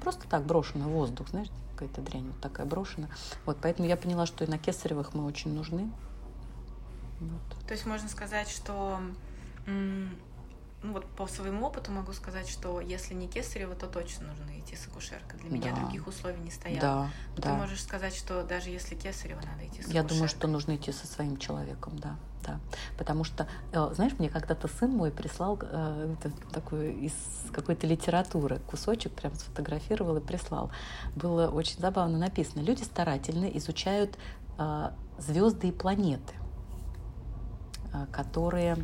[0.00, 3.08] Просто так брошено воздух, знаешь, какая-то дрянь вот такая брошена.
[3.46, 5.90] Вот, поэтому я поняла, что и на кесаревых мы очень нужны.
[7.20, 7.66] Вот.
[7.66, 8.98] То есть можно сказать, что
[10.84, 14.76] ну вот по своему опыту могу сказать, что если не кесарево, то точно нужно идти
[14.76, 15.40] с акушеркой.
[15.40, 15.80] Для меня Да.
[15.80, 16.80] других условий не стояло.
[16.80, 17.54] Да, Ты да.
[17.54, 20.28] можешь сказать, что даже если кесарево, надо идти с Я думаю, акушеркой.
[20.28, 22.16] что нужно идти со своим человеком, да.
[22.46, 22.60] Да.
[22.98, 26.14] Потому что, э, знаешь, мне когда-то сын мой прислал э,
[26.52, 27.14] такую из
[27.54, 30.70] какой-то литературы кусочек, прям сфотографировал и прислал.
[31.16, 32.60] Было очень забавно написано.
[32.60, 34.18] Люди старательно изучают
[35.18, 36.34] звезды и планеты,
[37.94, 38.76] э, которые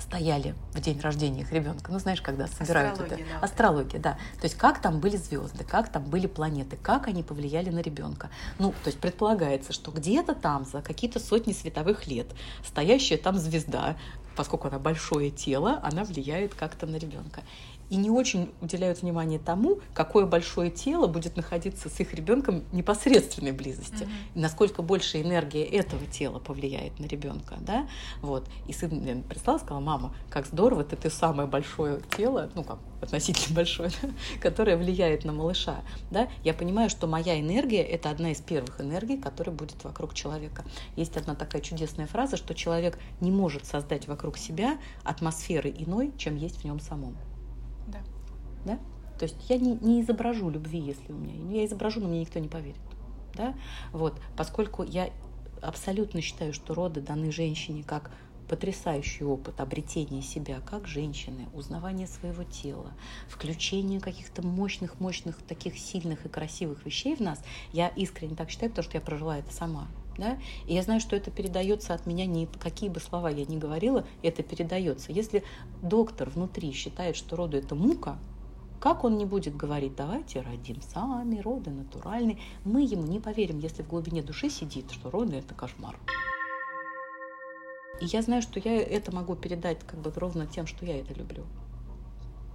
[0.00, 1.92] стояли в день рождения их ребенка.
[1.92, 3.34] Ну, знаешь, когда собирают Астрология, это.
[3.34, 4.12] да, Астрология, да.
[4.40, 8.30] То есть как там были звезды, как там были планеты, как они повлияли на ребенка.
[8.58, 12.26] Ну, то есть предполагается, что где-то там за какие-то сотни световых лет
[12.64, 13.96] стоящая там звезда,
[14.36, 17.42] поскольку она большое тело, она влияет как-то на ребенка.
[17.90, 22.74] И не очень уделяют внимание тому, какое большое тело будет находиться с их ребенком в
[22.74, 24.08] непосредственной близости.
[24.34, 27.88] И насколько больше энергия этого тела повлияет на ребенка, да,
[28.22, 28.48] вот.
[28.68, 32.78] И сын мне прислал, сказал, мама, как здорово, ты, ты самое большое тело, ну как,
[33.02, 34.08] относительно большое, да,
[34.40, 36.28] которое влияет на малыша, да.
[36.44, 40.64] Я понимаю, что моя энергия– это одна из первых энергий, которая будет вокруг человека.
[40.94, 46.36] Есть одна такая чудесная фраза, что человек не может создать вокруг себя атмосферы иной, чем
[46.36, 47.16] есть в нем самом.
[48.64, 48.78] Да.
[49.18, 51.34] То есть я не, не изображу любви, если у меня.
[51.38, 52.80] Ну, Я изображу, но мне никто не поверит.
[53.34, 53.54] Да?
[53.92, 54.18] Вот.
[54.36, 55.10] Поскольку я
[55.60, 58.10] абсолютно считаю, что роды даны женщине как
[58.48, 62.92] потрясающий опыт обретения себя как женщины, узнавания своего тела,
[63.28, 67.40] включения каких-то мощных-мощных, таких сильных и красивых вещей в нас,
[67.72, 69.86] я искренне так считаю, потому что я прожила это сама.
[70.18, 70.36] Да?
[70.66, 74.04] И я знаю, что это передается от меня, ни какие бы слова я ни говорила,
[74.22, 75.12] это передается.
[75.12, 75.44] Если
[75.80, 78.18] доктор внутри считает, что роды это мука,
[78.80, 83.82] как он не будет говорить, давайте родим сами, роды натуральные, мы ему не поверим, если
[83.82, 85.96] в глубине души сидит, что роды это кошмар.
[88.00, 91.12] И я знаю, что я это могу передать как бы ровно тем, что я это
[91.12, 91.44] люблю.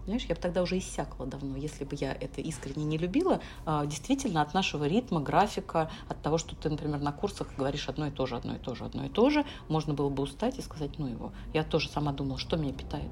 [0.05, 3.41] Знаешь, я бы тогда уже иссякла давно, если бы я это искренне не любила.
[3.65, 8.07] А, Действительно, от нашего ритма, графика, от того, что ты, например, на курсах говоришь одно
[8.07, 10.59] и то же, одно и то же, одно и то же, можно было бы устать
[10.59, 11.33] и сказать, ну его.
[11.53, 13.09] Я тоже сама думала, что меня питает.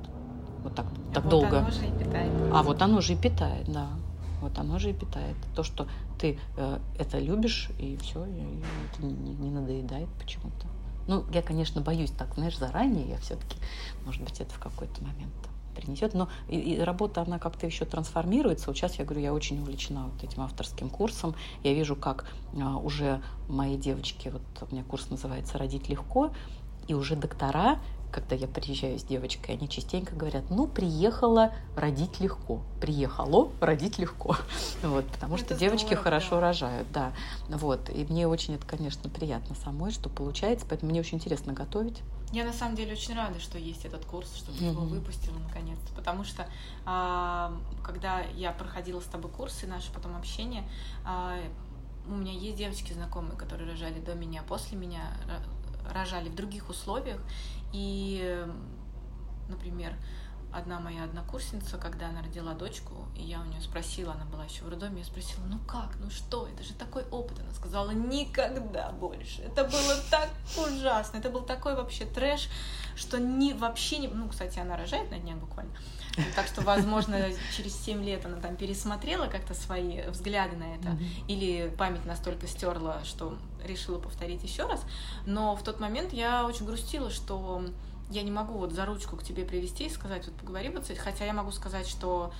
[0.63, 1.59] Вот так, А так вот долго.
[1.59, 2.31] оно же и питает.
[2.53, 3.87] А вот оно же и питает, да.
[4.41, 5.35] Вот оно же и питает.
[5.55, 5.87] То, что
[6.19, 8.61] ты э, это любишь, и все, и
[8.93, 10.67] это не, не- не надоедает почему-то.
[11.07, 13.57] Ну, я, конечно, боюсь так, знаешь, заранее я все-таки,
[14.05, 15.33] может быть, это в какой-то момент
[15.75, 16.13] принесет.
[16.13, 18.67] Но и, и работа, она как-то еще трансформируется.
[18.67, 21.35] Вот сейчас я говорю, я очень увлечена вот этим авторским курсом.
[21.63, 22.25] Я вижу, как
[22.61, 26.31] а, уже мои девочки, вот у меня курс называется «Родить легко»,
[26.87, 27.79] и уже доктора,
[28.13, 32.61] когда я приезжаю с девочкой, они частенько говорят, ну, приехала родить легко.
[32.79, 34.37] Приехало родить легко.
[34.83, 36.41] Вот, потому Это что девочки здорово, хорошо да.
[36.41, 37.13] рожают, да.
[37.49, 42.01] Вот, и мне очень это, конечно, приятно самой, что получается, поэтому мне очень интересно готовить.
[42.31, 45.93] Я на самом деле очень рада, что есть этот курс, что ты его выпустила наконец-то.
[45.95, 46.47] Потому что
[46.85, 50.63] а, когда я проходила с тобой курсы, наше потом общение,
[51.05, 51.39] а,
[52.07, 56.69] у меня есть девочки знакомые, которые рожали до меня, после меня, ро- рожали в других
[56.69, 57.19] условиях.
[57.73, 58.45] И,
[59.49, 59.93] например,
[60.53, 64.63] одна моя однокурсница, когда она родила дочку, и я у нее спросила, она была еще
[64.63, 67.39] в роддоме, я спросила, ну как, ну что, это же такой опыт.
[67.39, 69.41] Она сказала, никогда больше.
[69.41, 72.49] Это было так ужасно, это был такой вообще трэш,
[72.95, 74.07] что ни, вообще не...
[74.07, 75.73] Ну, кстати, она рожает на днях буквально.
[76.35, 81.73] Так что, возможно, через 7 лет она там пересмотрела как-то свои взгляды на это, или
[81.75, 84.83] память настолько стерла, что решила повторить еще раз.
[85.25, 87.63] Но в тот момент я очень грустила, что
[88.09, 90.89] я не могу вот за ручку к тебе привести и сказать, вот поговори вот с
[90.89, 91.01] этим.
[91.01, 92.31] Хотя я могу сказать, что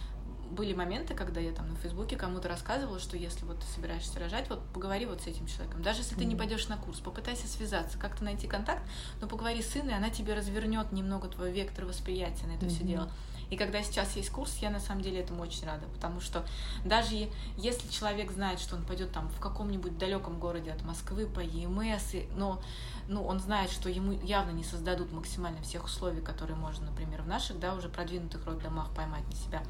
[0.52, 4.50] были моменты, когда я там на Фейсбуке кому-то рассказывала, что если вот ты собираешься рожать,
[4.50, 5.82] вот поговори вот с этим человеком.
[5.82, 8.84] Даже если ты не пойдешь на курс, попытайся связаться, как-то найти контакт,
[9.20, 12.80] но поговори с сыном, и она тебе развернет немного твой вектор восприятия на это все
[12.80, 12.88] Мгм.
[12.88, 13.12] дело.
[13.54, 16.44] И когда сейчас есть курс, я на самом деле этому очень рада, потому что
[16.84, 21.40] даже если человек знает, что он пойдет там в каком-нибудь далеком городе от Москвы по
[21.40, 22.60] ОМС, и- но
[23.08, 27.28] ну, он знает, что ему явно не создадут максимально всех условий, которые можно, например, в
[27.28, 29.62] наших, да, уже продвинутых роддомах поймать на себя.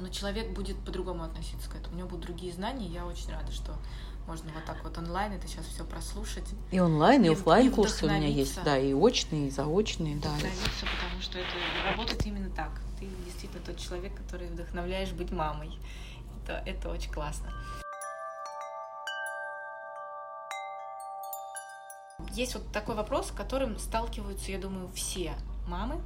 [0.00, 1.94] Но человек будет по-другому относиться к этому.
[1.94, 3.76] У него будут другие знания, и я очень рада, что
[4.26, 7.70] можно вот так вот онлайн это сейчас все прослушать, И онлайн, и, И- оффлайн и
[7.70, 10.30] курсы у меня есть, да, и очные, и заочные, да.
[10.30, 11.48] потому что это
[11.88, 12.72] работает именно так.
[12.98, 15.78] Ты действительно тот человек, который вдохновляешь быть мамой.
[16.42, 17.52] Это, это очень классно.
[22.32, 25.34] Есть вот такой вопрос, с которым сталкиваются, я думаю, все
[25.66, 26.00] мамы,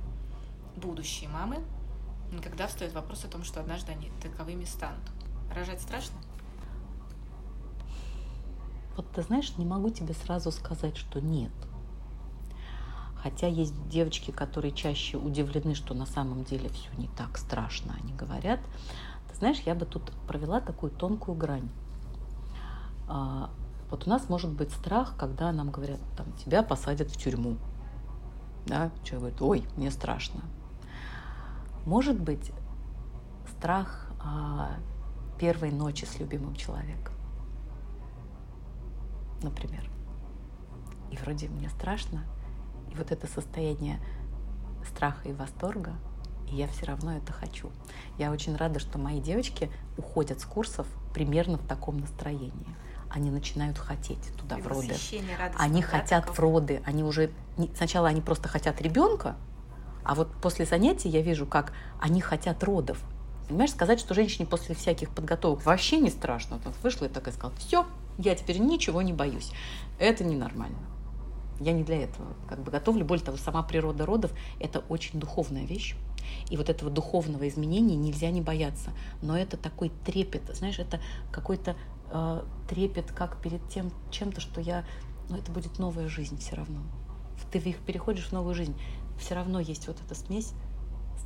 [0.76, 1.64] будущие мамы,
[2.42, 5.04] когда встает вопрос о том, что однажды они таковыми станут.
[5.54, 6.16] Рожать страшно?
[8.96, 11.52] Вот ты знаешь, не могу тебе сразу сказать, что нет.
[13.22, 18.12] Хотя есть девочки, которые чаще удивлены, что на самом деле все не так страшно, они
[18.12, 18.58] говорят.
[19.30, 21.68] Ты знаешь, я бы тут провела такую тонкую грань.
[23.08, 23.50] А,
[23.90, 27.58] вот у нас может быть страх, когда нам говорят, там, тебя посадят в тюрьму.
[28.66, 30.40] Да, человек говорит, ой, мне страшно.
[31.86, 32.52] Может быть
[33.56, 34.70] страх а,
[35.38, 37.14] первой ночи с любимым человеком,
[39.42, 39.88] например.
[41.12, 42.24] И вроде мне страшно,
[42.92, 44.00] и вот это состояние
[44.86, 45.92] страха и восторга,
[46.50, 47.70] и я все равно это хочу.
[48.18, 52.76] Я очень рада, что мои девочки уходят с курсов примерно в таком настроении.
[53.08, 54.94] Они начинают хотеть туда и в роды.
[55.58, 56.34] Они да, хотят такого?
[56.34, 56.82] в роды.
[56.84, 57.30] Они уже
[57.76, 59.36] сначала они просто хотят ребенка,
[60.04, 63.02] а вот после занятий я вижу, как они хотят родов.
[63.48, 66.58] Понимаешь, сказать, что женщине после всяких подготовок вообще не страшно.
[66.64, 67.86] Вот вышла и так и сказала, все,
[68.18, 69.52] я теперь ничего не боюсь.
[69.98, 70.78] Это ненормально.
[71.62, 73.04] Я не для этого как бы готовлю.
[73.04, 75.94] Более того, сама природа родов– это очень духовная вещь.
[76.50, 78.90] И вот этого духовного изменения нельзя не бояться.
[79.22, 81.76] Но это такой трепет, знаешь, это какой-то
[82.10, 84.84] э, трепет, как перед тем чем-то, что я,
[85.28, 86.80] ну это будет новая жизнь все равно.
[87.50, 88.74] Ты их переходишь в новую жизнь.
[89.18, 90.52] Все равно есть вот эта смесь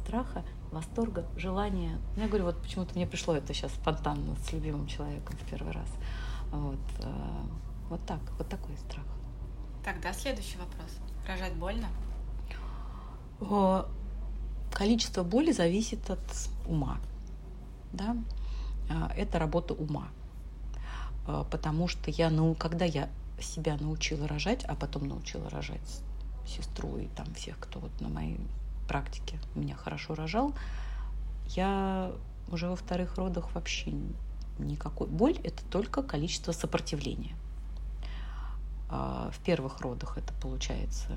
[0.02, 1.98] страха, восторга, желания.
[2.16, 5.72] Ну, я говорю, вот почему-то мне пришло это сейчас спонтанно с любимым человеком в первый
[5.72, 5.88] раз.
[6.52, 7.12] Вот, э,
[7.90, 9.04] вот так, вот такой страх.
[9.86, 10.90] Тогда следующий вопрос.
[11.28, 11.86] Рожать больно?
[14.72, 16.18] Количество боли зависит от
[16.66, 16.98] ума.
[17.92, 18.16] Да?
[18.90, 20.08] А, это работа ума.
[21.28, 23.08] А, потому что я, ну, когда я
[23.40, 26.02] себя научила рожать, а потом научила рожать
[26.44, 28.40] сестру и там всех, кто вот на моей
[28.88, 30.52] практике меня хорошо рожал,
[31.50, 32.10] я
[32.48, 33.94] уже во вторых родах вообще
[34.58, 35.06] никакой.
[35.06, 37.36] Боль– это только количество сопротивления.
[38.88, 41.10] А, в первых родах это получается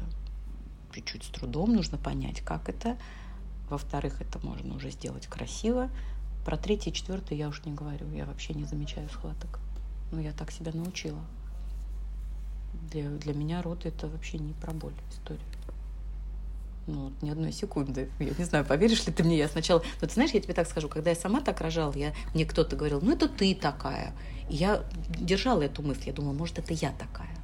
[0.91, 2.97] чуть-чуть с трудом, нужно понять, как это.
[3.69, 5.89] Во-вторых, это можно уже сделать красиво.
[6.45, 9.60] Про третий и четвертый я уж не говорю, я вообще не замечаю схваток.
[10.12, 11.19] Ну, я так себя научила.
[12.91, 15.39] Для, для меня род это вообще не про боль история.
[16.88, 18.10] Ну, ни одной секунды.
[18.19, 19.84] Я не знаю, поверишь ли ты мне, я сначала...
[20.01, 22.13] Но ты знаешь, я тебе так скажу, когда я сама так рожала, я...
[22.34, 24.15] мне кто-то говорил, ну, это ты такая.
[24.49, 24.84] И я
[25.19, 27.38] держала эту мысль, я думала, может, это я такая.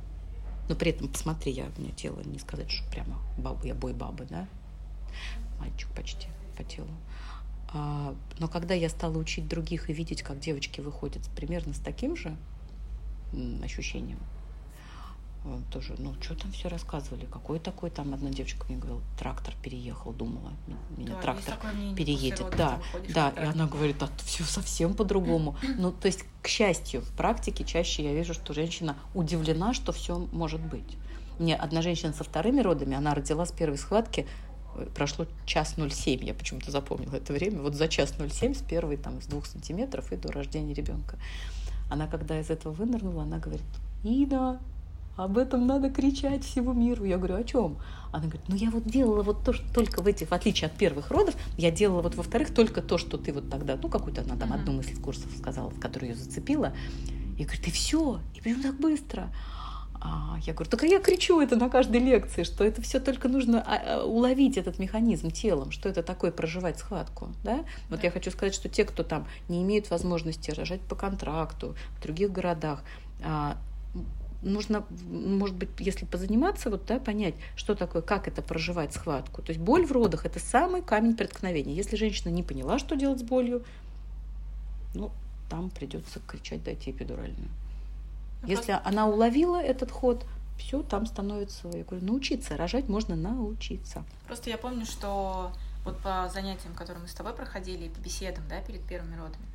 [0.67, 4.25] Но при этом, посмотри, я, у меня тело, не сказать, что прямо баба, я бой-баба,
[4.25, 4.47] да?
[5.59, 6.89] Мальчик почти по телу.
[7.69, 12.15] А, но когда я стала учить других и видеть, как девочки выходят примерно с таким
[12.15, 12.35] же
[13.63, 14.19] ощущением,
[15.71, 20.11] тоже, ну, что там все рассказывали, какой такой, там одна девочка мне говорила, трактор переехал,
[20.11, 20.53] думала,
[20.97, 21.55] меня да, трактор
[21.95, 22.81] переедет, да,
[23.13, 25.57] да, и она говорит, а все совсем по-другому.
[25.77, 30.17] ну, то есть, к счастью, в практике чаще я вижу, что женщина удивлена, что все
[30.31, 30.97] может быть.
[31.37, 34.25] Мне одна женщина со вторыми родами, она родила с первой схватки,
[34.75, 38.97] э, прошло час 07, я почему-то запомнила это время, вот за час 07 с первой,
[38.97, 41.17] там, с двух сантиметров и до рождения ребенка.
[41.89, 43.65] Она, когда из этого вынырнула, она говорит,
[44.03, 44.59] Ина,
[45.15, 47.05] об этом надо кричать всему миру.
[47.05, 47.77] Я говорю, о чем?
[48.11, 50.77] Она говорит, ну я вот делала вот то, что только в этих, в отличие от
[50.77, 54.35] первых родов, я делала вот во-вторых только то, что ты вот тогда, ну какую-то она
[54.35, 56.73] там одну мысль курсов сказала, в которую ее зацепила.
[57.37, 59.29] И говорит, и все, и прям так быстро.
[60.01, 63.61] А я говорю, только я кричу это на каждой лекции, что это все только нужно
[63.61, 67.29] а, а, уловить этот механизм телом, что это такое проживать схватку.
[67.43, 67.65] Да?
[67.89, 68.07] Вот да.
[68.07, 72.31] я хочу сказать, что те, кто там не имеют возможности рожать по контракту в других
[72.31, 72.83] городах,
[73.23, 73.57] а,
[74.41, 79.41] нужно, может быть, если позаниматься, вот, да, понять, что такое, как это проживать схватку.
[79.41, 81.73] То есть боль в родах– это самый камень преткновения.
[81.73, 83.63] Если женщина не поняла, что делать с болью,
[84.93, 85.11] ну,
[85.49, 87.49] там придется кричать, дайте эпидуральную.
[88.41, 90.25] Ну, если она уловила этот ход,
[90.57, 94.03] все, там становится, я говорю, научиться, рожать можно научиться.
[94.27, 95.51] Просто я помню, что
[95.83, 99.45] вот по занятиям, которые мы с тобой проходили, по беседам, да, перед первыми родами,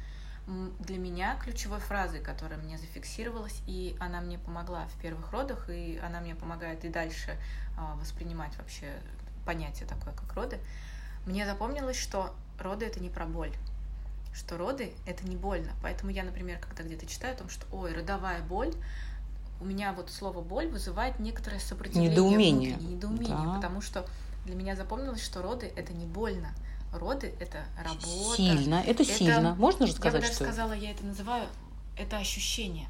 [0.47, 6.01] для меня ключевой фразой, которая мне зафиксировалась, и она мне помогла в первых родах, и
[6.03, 7.37] она мне помогает и дальше
[7.79, 8.93] а, воспринимать вообще
[9.47, 10.59] понятие такое, как роды,
[11.27, 13.53] мне запомнилось, что роды это не про боль,
[14.33, 15.73] что роды это не больно.
[15.83, 18.73] Поэтому я, например, когда где-то читаю о том, что ой, родовая боль,
[19.61, 23.55] у меня вот слово боль вызывает некоторое сопротивление, недоумение, недоумение, да.
[23.57, 24.07] потому что
[24.47, 26.55] для меня запомнилось, что роды это не больно
[26.93, 28.37] роды это работа.
[28.37, 29.55] Сильно, это, это сильно.
[29.55, 30.45] Можно же сказать, я бы даже что...
[30.45, 31.47] сказала, я это называю,
[31.97, 32.89] это ощущение.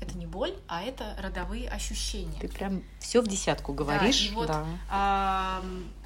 [0.00, 2.40] Это не боль, а это родовые ощущения.
[2.40, 4.28] Ты прям все в десятку говоришь.
[4.28, 4.66] Да, и вот, да.
[4.88, 5.62] а,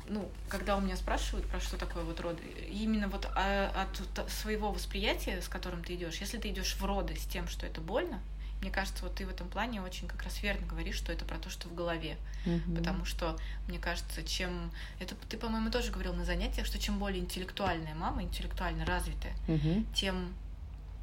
[0.08, 4.72] ну, когда у меня спрашивают про что такое вот роды, именно вот а, от своего
[4.72, 8.20] восприятия, с которым ты идешь, если ты идешь в роды с тем, что это больно,
[8.60, 11.38] Мне кажется, вот ты в этом плане очень как раз верно говоришь, что это про
[11.38, 12.16] то, что в голове.
[12.46, 12.76] Мгм.
[12.76, 13.36] Потому что,
[13.68, 14.70] мне кажется, чем...
[14.98, 19.86] Это ты, по-моему, тоже говорил на занятиях, что чем более интеллектуальная мама, интеллектуально развитая, Мгм.
[19.94, 20.34] тем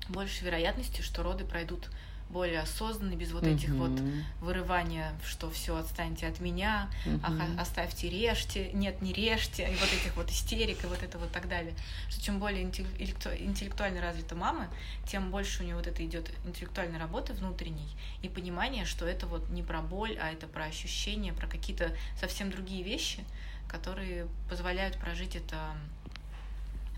[0.09, 1.89] больше вероятности, что роды пройдут
[2.31, 3.91] более осознанно, без вот этих вот
[4.39, 6.89] вырывания, что все, отстаньте от меня,
[7.23, 7.59] ах, Мгм.
[7.59, 11.47] оставьте, режьте, нет, не режьте, и вот этих вот истерик, и вот это вот так
[11.47, 11.73] далее.
[12.09, 14.67] Что чем более интеллек- интеллекту- интеллектуально развита мама,
[15.07, 17.89] тем больше у нее вот это идет интеллектуальной работы внутренней
[18.21, 22.49] и понимание, что это вот не про боль, а это про ощущения, про какие-то совсем
[22.49, 23.23] другие вещи,
[23.67, 25.57] которые позволяют прожить это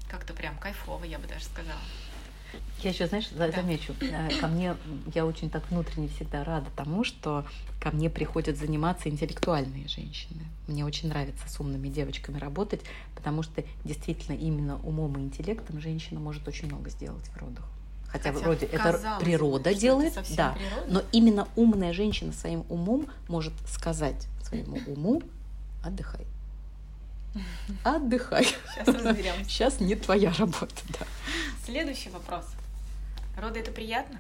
[0.09, 1.79] как-то прям кайфово, я бы даже сказала.
[2.81, 3.49] Я еще, знаешь, Да.
[3.51, 4.75] замечу, э, ко мне,
[5.13, 7.45] я очень так внутренне всегда рада тому, что
[7.81, 10.41] ко мне приходят заниматься интеллектуальные женщины.
[10.67, 12.81] Мне очень нравится с умными девочками работать,
[13.15, 17.63] потому что действительно именно умом и интеллектом женщина может очень много сделать в родах.
[18.07, 20.85] Хотя, Хотя, вроде это бы, природа это делает, совсем да, природа.
[20.93, 25.23] но именно умная женщина своим умом может сказать своему уму
[25.83, 26.25] «отдыхай».
[27.83, 28.45] Отдыхай.
[28.45, 29.49] Сейчас разберемся.
[29.49, 31.05] Сейчас не твоя работа, да.
[31.65, 32.45] Следующий вопрос.
[33.37, 34.19] Роды это приятно?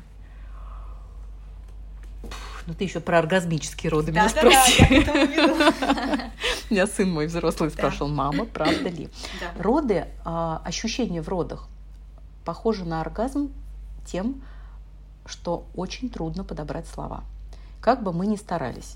[2.65, 4.95] Ну ты еще про оргазмические роды меня Да, да, да, спроси.
[4.95, 6.31] веду.
[6.69, 7.75] Меня сын мой взрослый Да.
[7.75, 9.09] спрашивал, мама, правда ли?
[9.41, 9.61] Да.
[9.61, 11.67] Роды, а, ощущения в родах
[12.45, 13.51] похожи на оргазм
[14.05, 14.41] тем,
[15.25, 17.25] что очень трудно подобрать слова.
[17.81, 18.95] Как бы мы ни старались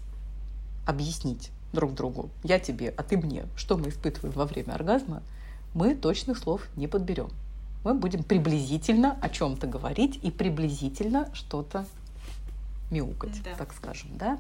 [0.86, 5.22] объяснить друг другу, я тебе, а ты мне, что мы испытываем во время оргазма,
[5.76, 7.30] мы точных слов не подберем.
[7.84, 11.86] Мы будем приблизительно о чем-то говорить и приблизительно что-то
[12.90, 13.52] мяукать, Да.
[13.56, 14.40] так скажем, да.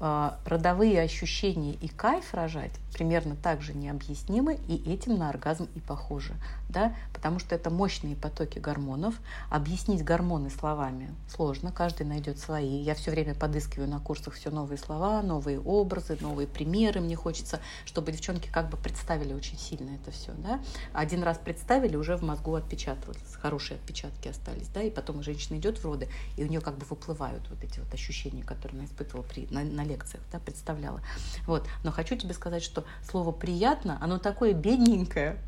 [0.00, 5.80] А, Родовые ощущения и кайф рожать примерно так же необъяснимы, и этим на оргазм и
[5.80, 6.34] похожи,
[6.68, 9.14] да, потому что это мощные потоки гормонов.
[9.48, 12.82] Объяснить гормоны словами сложно, каждый найдет свои.
[12.82, 17.00] Я все время подыскиваю на курсах все новые слова, новые образы, новые примеры.
[17.00, 20.60] Мне хочется, чтобы девчонки как бы представили очень сильно это все, да.
[20.92, 25.78] Один раз представили, уже в мозгу отпечаталось, хорошие отпечатки остались, да, и потом женщина идет
[25.78, 29.22] в роды, и у нее как бы выплывают вот эти вот ощущения, которые она испытывала
[29.22, 31.00] при, на, на лекциях, да, представляла.
[31.46, 31.66] Вот.
[31.84, 35.38] Но хочу тебе сказать, что слово «приятно», оно такое бедненькое,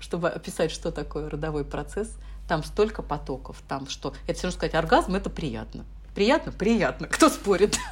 [0.00, 2.16] чтобы описать, что такое родовой процесс.
[2.48, 4.14] Там столько потоков, там что...
[4.26, 5.84] Это все равно сказать, оргазм– это приятно.
[6.14, 6.52] Приятно?
[6.52, 7.08] Приятно.
[7.08, 7.78] Кто спорит?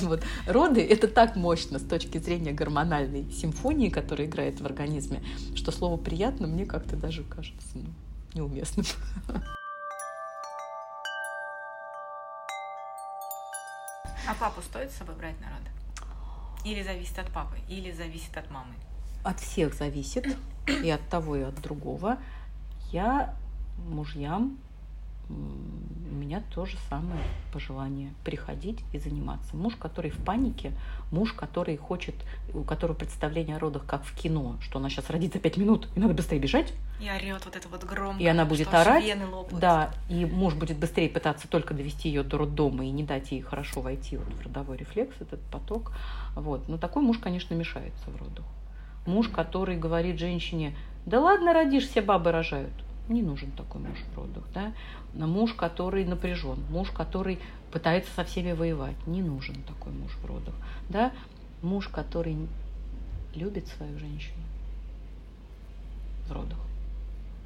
[0.00, 0.20] Вот.
[0.48, 5.22] Роды– это так мощно с точки зрения гормональной симфонии, которая играет в организме,
[5.54, 7.84] что слово «приятно» мне как-то даже кажется ну,
[8.34, 8.84] неуместным.
[14.28, 15.70] А папу стоит с собой брать на роды?
[16.66, 18.74] Или зависит от папы, или зависит от мамы?
[19.22, 20.36] От всех зависит,
[20.66, 22.18] и от того, и от другого.
[22.90, 23.36] Я
[23.88, 24.58] мужьям,
[25.28, 27.20] у меня то же самое
[27.52, 29.56] пожелание приходить и заниматься.
[29.56, 30.72] Муж, который в панике,
[31.10, 32.14] муж, который хочет,
[32.54, 35.88] у которого представление о родах как в кино, что она сейчас родит за пять минут,
[35.96, 38.22] и надо быстрее бежать, И орет вот это вот громко.
[38.22, 42.38] И она будет орать, вены да, и муж будет быстрее пытаться только довести ее до
[42.38, 45.92] роддома и не дать ей хорошо войти вот в родовой рефлекс, этот поток.
[46.34, 46.68] Вот.
[46.68, 48.46] Но такой муж, конечно, мешается в родах.
[49.06, 50.74] Муж, который говорит женщине,
[51.04, 52.72] да ладно, родишь, все бабы рожают.
[53.08, 54.72] Не нужен такой муж в родах, да.
[55.14, 57.38] Муж, который напряжен, муж, который
[57.70, 58.96] пытается со всеми воевать.
[59.06, 60.54] Не нужен такой муж в родах,
[60.88, 61.12] да.
[61.62, 62.36] Муж, который
[63.34, 64.42] любит свою женщину
[66.26, 66.58] в родах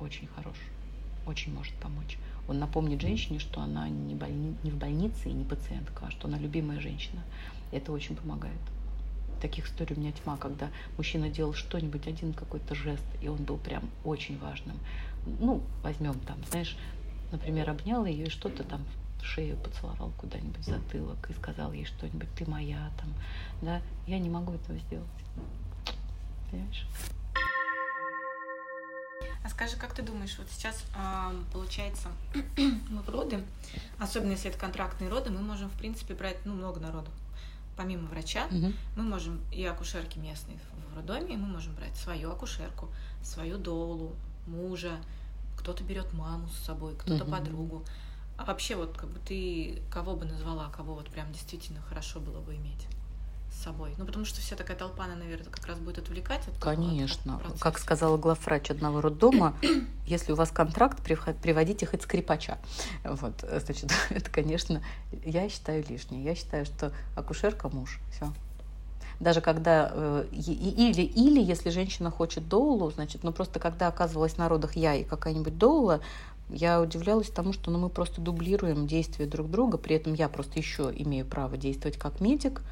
[0.01, 0.57] очень хорош,
[1.27, 2.19] очень может помочь.
[2.49, 6.27] Он напомнит женщине, что она не, больни- не в больнице и не пациентка, а что
[6.27, 7.23] она любимая женщина.
[7.71, 8.61] Это очень помогает.
[9.41, 13.57] Таких историй у меня тьма, когда мужчина делал что-нибудь, один какой-то жест, и он был
[13.57, 14.77] прям очень важным.
[15.27, 16.77] Ну, возьмем там, знаешь,
[17.33, 18.85] например, обнял ее и что-то там
[19.21, 23.12] в шею поцеловал куда-нибудь в затылок и сказал ей что-нибудь, ты моя там,
[23.62, 25.07] да, я не могу этого сделать.
[26.51, 26.87] Понимаешь?
[29.43, 32.09] А скажи, как ты думаешь, вот сейчас а, получается,
[32.91, 33.43] мы в роды,
[33.99, 37.11] особенно если это контрактные роды, мы можем, в принципе, брать ну, много народу.
[37.77, 38.75] Помимо врача, Мгм.
[38.97, 40.59] мы можем и акушерки местные
[40.93, 42.89] в роддоме, мы можем брать свою акушерку,
[43.23, 44.14] свою доулу,
[44.51, 44.99] мужа,
[45.57, 47.33] кто-то берет маму с собой, кто-то Мгм.
[47.33, 47.85] подругу.
[48.37, 52.41] А вообще, вот как бы ты кого бы назвала, кого вот прям действительно хорошо было
[52.41, 52.87] бы иметь
[53.53, 53.95] с собой?
[53.99, 56.79] Ну, потому что вся такая толпа, она, наверное, как раз будет отвлекать от того- от
[56.79, 57.39] Конечно.
[57.39, 57.63] процесса.
[57.63, 59.55] Как сказала главврач одного роддома,
[60.07, 62.59] если у вас контракт, приводите хоть скрипача.
[63.05, 64.83] Вот, значит, это, конечно,
[65.25, 66.25] я считаю лишнее.
[66.25, 68.33] Я считаю, что акушерка муж, все.
[69.21, 74.49] Даже когда э, или или если женщина хочет доулу, значит, ну просто когда оказывалась на
[74.49, 76.01] родах я и какая-нибудь доула,
[76.49, 80.59] я удивлялась тому, что ну, мы просто дублируем действия друг друга, при этом я просто
[80.59, 82.62] еще имею право действовать как медик,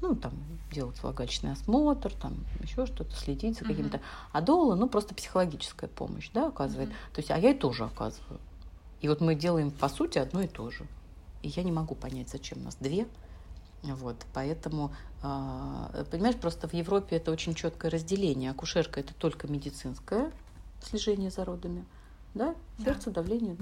[0.00, 0.32] ну, там,
[0.72, 3.98] делать влагалищный осмотр, там, еще что-то, следить за каким-то.
[3.98, 4.30] Uh-huh.
[4.32, 6.90] А доула, ну, просто психологическая помощь, да, оказывает.
[6.90, 7.14] Uh-huh.
[7.14, 8.40] То есть, а я и тоже оказываю.
[9.00, 10.86] И вот мы делаем, по сути, одно и то же.
[11.42, 13.06] И я не могу понять, зачем нас две.
[13.82, 18.50] Вот, поэтому, а, понимаешь, просто в Европе это очень четкое разделение.
[18.50, 20.32] Акушерка– это только медицинское
[20.82, 21.84] слежение за родами–
[22.36, 22.54] да,
[22.84, 23.22] сердце, да.
[23.22, 23.56] давление.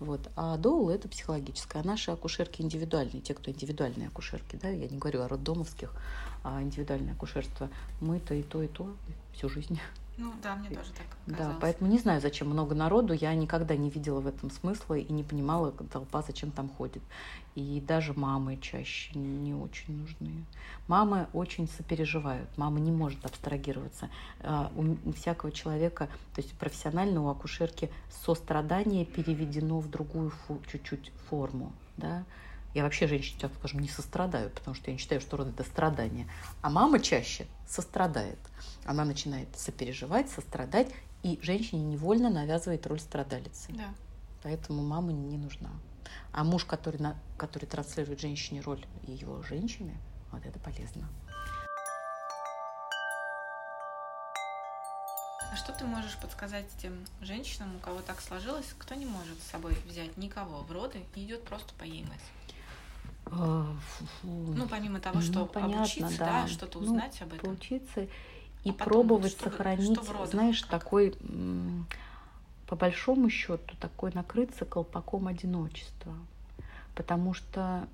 [0.00, 0.28] Вот.
[0.34, 1.80] А доул это психологическое.
[1.80, 5.92] А наши акушерки индивидуальные, те, кто индивидуальные акушерки, да, я не говорю о роддомовских,
[6.42, 8.92] а индивидуальное акушерство, мы-то и то, и то
[9.32, 9.78] всю жизнь.
[10.20, 11.54] Ну да, мне тоже так казалось.
[11.54, 13.14] Да, поэтому не знаю, зачем много народу.
[13.14, 17.02] Я никогда не видела в этом смысла и не понимала, толпа зачем там ходит.
[17.54, 20.44] И даже мамы чаще не очень нужны.
[20.88, 22.48] Мамы очень сопереживают.
[22.58, 24.10] Мама не может абстрагироваться.
[24.42, 27.90] А, у всякого человека, то есть профессионально у акушерки
[28.24, 30.32] сострадание переведено в другую
[30.70, 31.72] чуть-чуть форму.
[31.96, 32.24] Да?
[32.72, 35.64] Я вообще женщине, так скажем, не сострадаю, потому что я не считаю, что роды– это
[35.64, 36.28] страдание.
[36.62, 38.38] А мама чаще сострадает.
[38.84, 40.88] Она начинает сопереживать, сострадать,
[41.22, 43.72] и женщине невольно навязывает роль страдалицы.
[43.72, 43.92] Да.
[44.42, 45.70] Поэтому мама не нужна.
[46.32, 49.96] А муж, который, на, который транслирует женщине роль его женщины,
[50.30, 51.08] вот это полезно.
[55.52, 59.50] А что ты можешь подсказать тем женщинам, у кого так сложилось, кто не может с
[59.50, 62.22] собой взять никого в роды и идет просто по ЕМС?
[63.26, 63.66] А,
[64.22, 67.50] ну, помимо того, что ну, понятно, обучиться, да, да что-то ну, узнать ну, об этом.
[67.50, 68.08] Поучиться
[68.64, 70.82] и а пробовать что, сохранить, что знаешь, как?
[70.82, 71.14] такой,
[72.66, 76.14] по большому счету, такой накрыться колпаком одиночества.
[76.94, 77.88] Потому что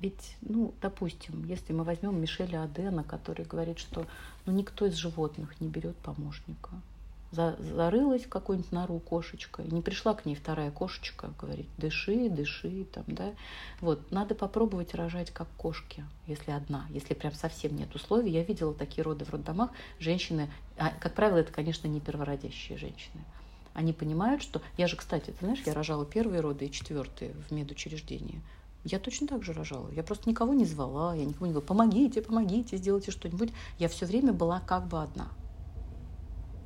[0.00, 4.06] ведь, ну, допустим, если мы возьмем Мишеля Адена, который говорит, что
[4.46, 6.70] ну, никто из животных не берет помощника–
[7.32, 12.84] за, зарылась в какую-нибудь нору кошечка, не пришла к ней вторая кошечка, говорит, дыши, дыши,
[12.92, 13.32] там, да.
[13.80, 18.30] Вот, надо попробовать рожать как кошки, если одна, если прям совсем нет условий.
[18.30, 23.24] Я видела такие роды в роддомах, женщины, а, как правило, это, конечно, не первородящие женщины.
[23.72, 24.60] Они понимают, что...
[24.76, 28.42] Я же, кстати, ты знаешь, я рожала первые роды и четвертые в медучреждении.
[28.84, 29.88] Я точно так же рожала.
[29.92, 33.52] Я просто никого не звала, я никому не говорила, помогите, помогите, сделайте что-нибудь.
[33.78, 35.28] Я все время была как бы одна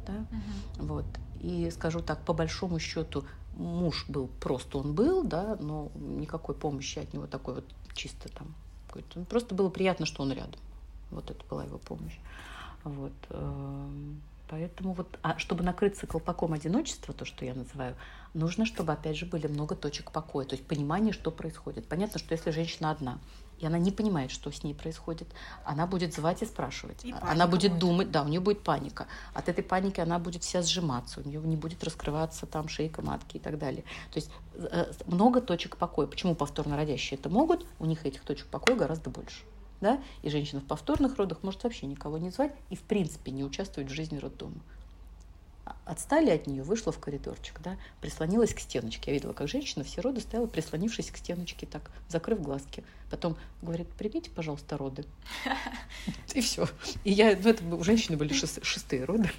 [0.06, 0.86] да, угу.
[0.86, 1.06] вот.
[1.40, 6.98] И скажу так, по большому счету, муж был просто он был, да, но никакой помощи
[6.98, 8.54] от него такой вот чисто там.
[9.14, 10.58] Ну, просто было приятно, что он рядом.
[11.10, 12.18] Вот это была его помощь.
[12.84, 13.12] Вот.
[14.48, 17.96] Поэтому вот, а чтобы накрыться колпаком одиночества, то, что я называю,
[18.32, 21.88] нужно, чтобы, опять же, были много точек покоя, то есть понимание, что происходит.
[21.88, 23.18] Понятно, что если женщина одна,
[23.58, 25.26] и она не понимает, что с ней происходит,
[25.64, 27.04] она будет звать и спрашивать.
[27.04, 29.06] И она будет, будет думать, да, у нее будет паника.
[29.34, 33.38] От этой паники она будет вся сжиматься, у нее не будет раскрываться там шейка матки
[33.38, 33.82] и так далее.
[34.12, 36.06] То есть э, много точек покоя.
[36.06, 37.66] Почему повторно родящие это могут?
[37.78, 39.42] У них этих точек покоя гораздо больше.
[39.80, 40.02] Да?
[40.22, 43.90] И женщина в повторных родах может вообще никого не звать и в принципе не участвовать
[43.90, 44.60] в жизни роддома
[45.84, 49.10] отстали от нее, вышла в коридорчик, да, прислонилась к стеночке.
[49.10, 52.84] Я видела, как женщина все роды стояла, прислонившись к стеночке, так, закрыв глазки.
[53.10, 55.04] Потом говорит, примите, пожалуйста, роды.
[56.34, 56.68] И все.
[57.04, 59.30] И я, ну, это у женщины были шестые роды.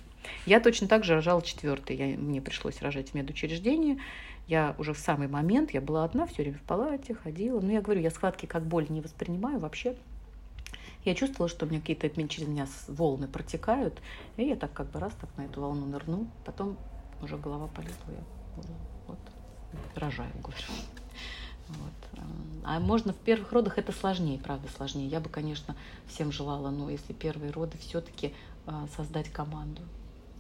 [0.46, 1.96] Я точно так же рожала четвертый.
[1.96, 4.02] Я, мне пришлось рожать в медучреждении.
[4.48, 7.60] Я уже в самый момент, я была одна, все время в палате, ходила.
[7.60, 9.98] Ну, я говорю, я схватки как боль не воспринимаю вообще.
[11.06, 14.02] Я чувствовала, что у меня какие-то через меня волны протекают,
[14.36, 16.78] и я так как бы раз так на эту волну нырну, потом
[17.22, 18.24] уже голова полетела, я
[19.08, 19.20] вот,
[19.96, 20.58] рожаю, говорю.
[21.70, 22.22] Вот.
[22.64, 25.08] А можно в первых родах это сложнее, правда, сложнее.
[25.08, 25.76] Я бы, конечно,
[26.08, 28.34] всем желала, но если первые роды, все-таки
[28.66, 29.82] а, создать команду.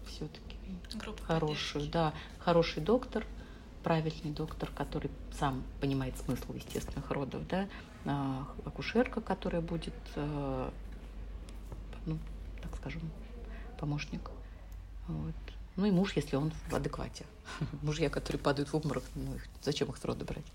[0.06, 0.58] Все-таки
[1.24, 1.92] хорошую, поддержки.
[1.92, 3.26] да, хороший доктор,
[3.84, 7.68] правильный доктор, который сам понимает смысл естественных родов, да,
[8.06, 10.70] а, акушерка, которая будет, э,
[12.06, 12.18] ну,
[12.62, 13.02] так скажем,
[13.80, 14.30] помощник.
[15.08, 15.36] Вот.
[15.76, 17.26] Ну и муж, если он в адеквате.
[17.82, 20.46] Мужья, которые падают в обморок, ну их, зачем их с рода брать?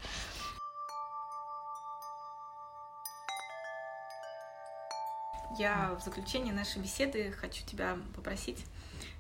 [5.59, 8.65] Я в заключение нашей беседы хочу тебя попросить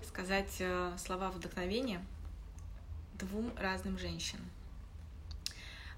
[0.06, 2.04] сказать э, слова вдохновения
[3.22, 4.44] двум разным женщинам.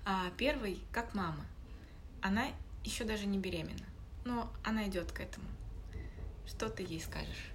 [0.05, 1.45] А, первый, как мама.
[2.21, 2.49] Она
[2.85, 3.87] еще даже не беременна,
[4.25, 5.47] но она идет к этому.
[6.47, 7.51] Что ты ей скажешь?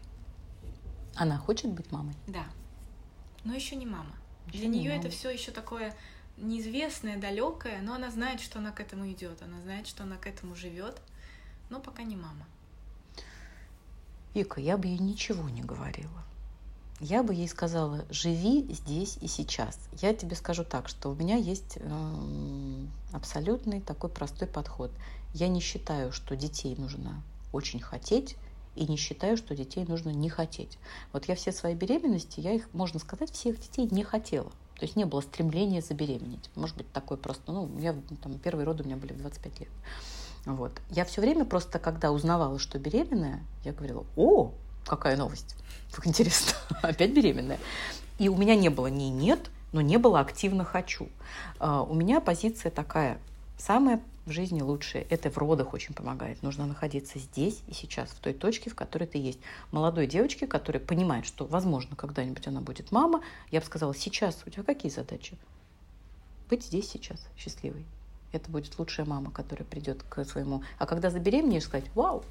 [1.16, 2.16] Она хочет быть мамой?
[2.28, 2.46] Да.
[3.44, 4.16] Но еще не мама.
[4.48, 5.96] Еще Для нее это все еще такое
[6.38, 10.28] неизвестное, далекое, но она знает, что она к этому идет, она знает, что она к
[10.28, 11.02] этому живет,
[11.70, 12.46] но пока не мама.
[14.34, 16.24] Вика, я бы ей ничего не говорила.
[17.00, 19.80] Я бы ей сказала, живи здесь и сейчас.
[20.02, 24.92] Я тебе скажу так, что у меня есть э, абсолютный такой простой подход.
[25.34, 27.24] Я не считаю, что детей нужно
[27.54, 28.36] очень хотеть,
[28.76, 30.78] и не считаю, что детей нужно не хотеть.
[31.14, 34.50] Вот я все свои беременности, я их, можно сказать, всех детей не хотела.
[34.76, 36.50] То есть не было стремления забеременеть.
[36.56, 39.70] Может быть, такой просто, ну, я, там, первые роды у меня были в 25 лет.
[40.46, 40.72] Вот.
[40.90, 44.54] Я все время просто, когда узнавала, что беременная, я говорила, о,
[44.90, 45.56] какая новость,
[45.92, 47.60] как интересно, опять беременная.
[48.18, 51.08] И у меня не было ни нет, но не было активно хочу.
[51.60, 53.20] А, у меня позиция такая,
[53.58, 55.06] самая в жизни лучшее.
[55.10, 56.42] Это в родах очень помогает.
[56.44, 59.40] Нужно находиться здесь и сейчас, в той точке, в которой ты есть.
[59.72, 63.22] Молодой девочке, которая понимает, что, возможно, когда-нибудь она будет мама,
[63.52, 65.38] я бы сказала, сейчас у тебя какие задачи?
[66.50, 67.86] Быть здесь сейчас, счастливой.
[68.32, 70.64] Это будет лучшая мама, которая придет к своему...
[70.78, 72.24] А когда забеременеешь, сказать, вау,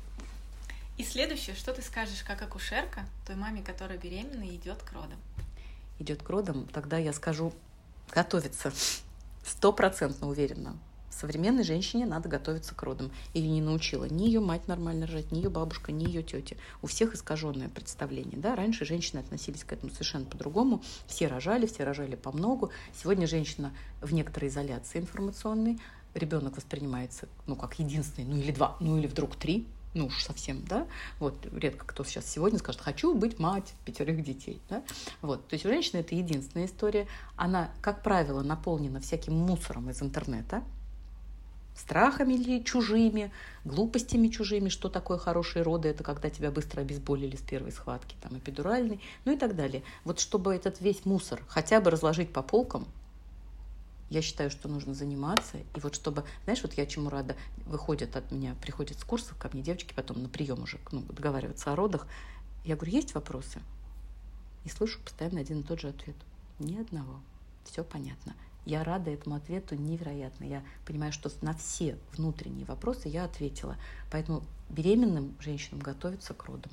[0.99, 5.19] и следующее, что ты скажешь как акушерка той маме, которая беременна и идет к родам?
[5.99, 7.55] Идет к родам, тогда я скажу
[8.13, 8.73] готовиться.
[9.45, 10.77] Стопроцентно уверена
[11.19, 13.11] современной женщине надо готовиться к родам.
[13.35, 16.57] Ее не научила ни ее мать нормально рожать, ни ее бабушка, ни ее тетя.
[16.81, 18.39] У всех искаженное представление.
[18.39, 18.55] Да?
[18.55, 20.83] Раньше женщины относились к этому совершенно по-другому.
[21.07, 22.71] Все рожали, все рожали по многу.
[23.01, 25.79] Сегодня женщина в некоторой изоляции информационной.
[26.15, 30.65] Ребенок воспринимается ну, как единственный, ну или два, ну или вдруг три, ну уж совсем,
[30.65, 30.87] да,
[31.19, 34.83] вот редко кто сейчас сегодня скажет, хочу быть мать пятерых детей, да,
[35.23, 40.03] вот, то есть у женщины это единственная история, она, как правило, наполнена всяким мусором из
[40.03, 40.63] интернета,
[41.79, 43.31] страхами ли чужими,
[43.65, 48.37] глупостями чужими, что такое хорошие роды, это когда тебя быстро обезболили с первой схватки, там,
[48.37, 49.83] эпидуральный, ну и так далее.
[50.05, 52.89] Вот чтобы этот весь мусор хотя бы разложить по полкам,
[54.11, 55.59] я считаю, что нужно заниматься.
[55.59, 57.37] И вот чтобы, знаешь, вот я чему рада,
[57.67, 61.73] выходят от меня, приходят с курсов ко мне девочки потом на прием уже, ну, договариваться
[61.73, 62.07] о родах.
[62.65, 63.61] Я говорю, есть вопросы?
[64.65, 66.17] И слышу постоянно один и тот же ответ.
[66.59, 67.21] Ни одного.
[67.65, 68.35] Все понятно.
[68.65, 70.45] Я рада этому ответу невероятно.
[70.45, 73.77] Я понимаю, что на все внутренние вопросы я ответила.
[74.11, 76.73] Поэтому беременным женщинам готовиться к родам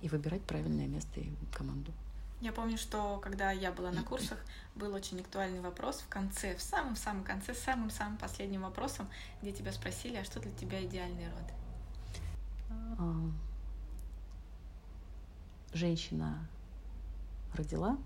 [0.00, 1.92] и выбирать правильное место и команду.
[2.40, 4.38] Я помню, что когда я была на курсах,
[4.74, 9.08] был очень актуальный вопрос в конце, в самом-самом конце, самым-самым последним вопросом,
[9.40, 11.52] где тебя спросили, а что для тебя идеальный род?
[12.98, 13.30] А,
[15.72, 16.46] женщина
[17.54, 17.96] родила,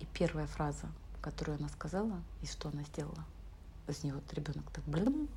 [0.00, 0.88] и первая фраза
[1.22, 3.24] которую она сказала, и что она сделала.
[3.88, 5.28] Из нее вот ребенок так блин,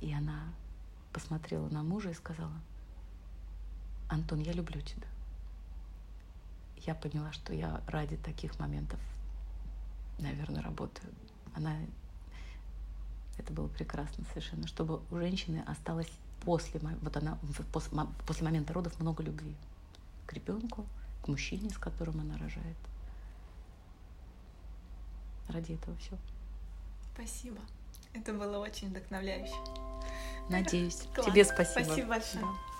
[0.00, 0.52] и она
[1.12, 2.52] посмотрела на мужа и сказала,
[4.08, 5.06] Антон, я люблю тебя.
[6.86, 9.00] Я поняла, что я ради таких моментов,
[10.18, 11.12] наверное, работаю.
[11.54, 11.76] Она...
[13.38, 16.10] Это было прекрасно совершенно, чтобы у женщины осталось
[16.40, 17.38] после, вот она,
[17.72, 17.90] после,
[18.26, 19.54] после момента родов много любви
[20.26, 20.86] к ребенку,
[21.22, 22.76] к мужчине, с которым она рожает
[25.48, 26.16] ради этого все.
[27.14, 27.58] Спасибо.
[28.12, 29.54] Это было очень вдохновляюще.
[30.48, 31.02] Надеюсь.
[31.14, 31.26] Класс.
[31.26, 31.84] Тебе спасибо.
[31.84, 32.44] Спасибо большое.
[32.44, 32.75] Да.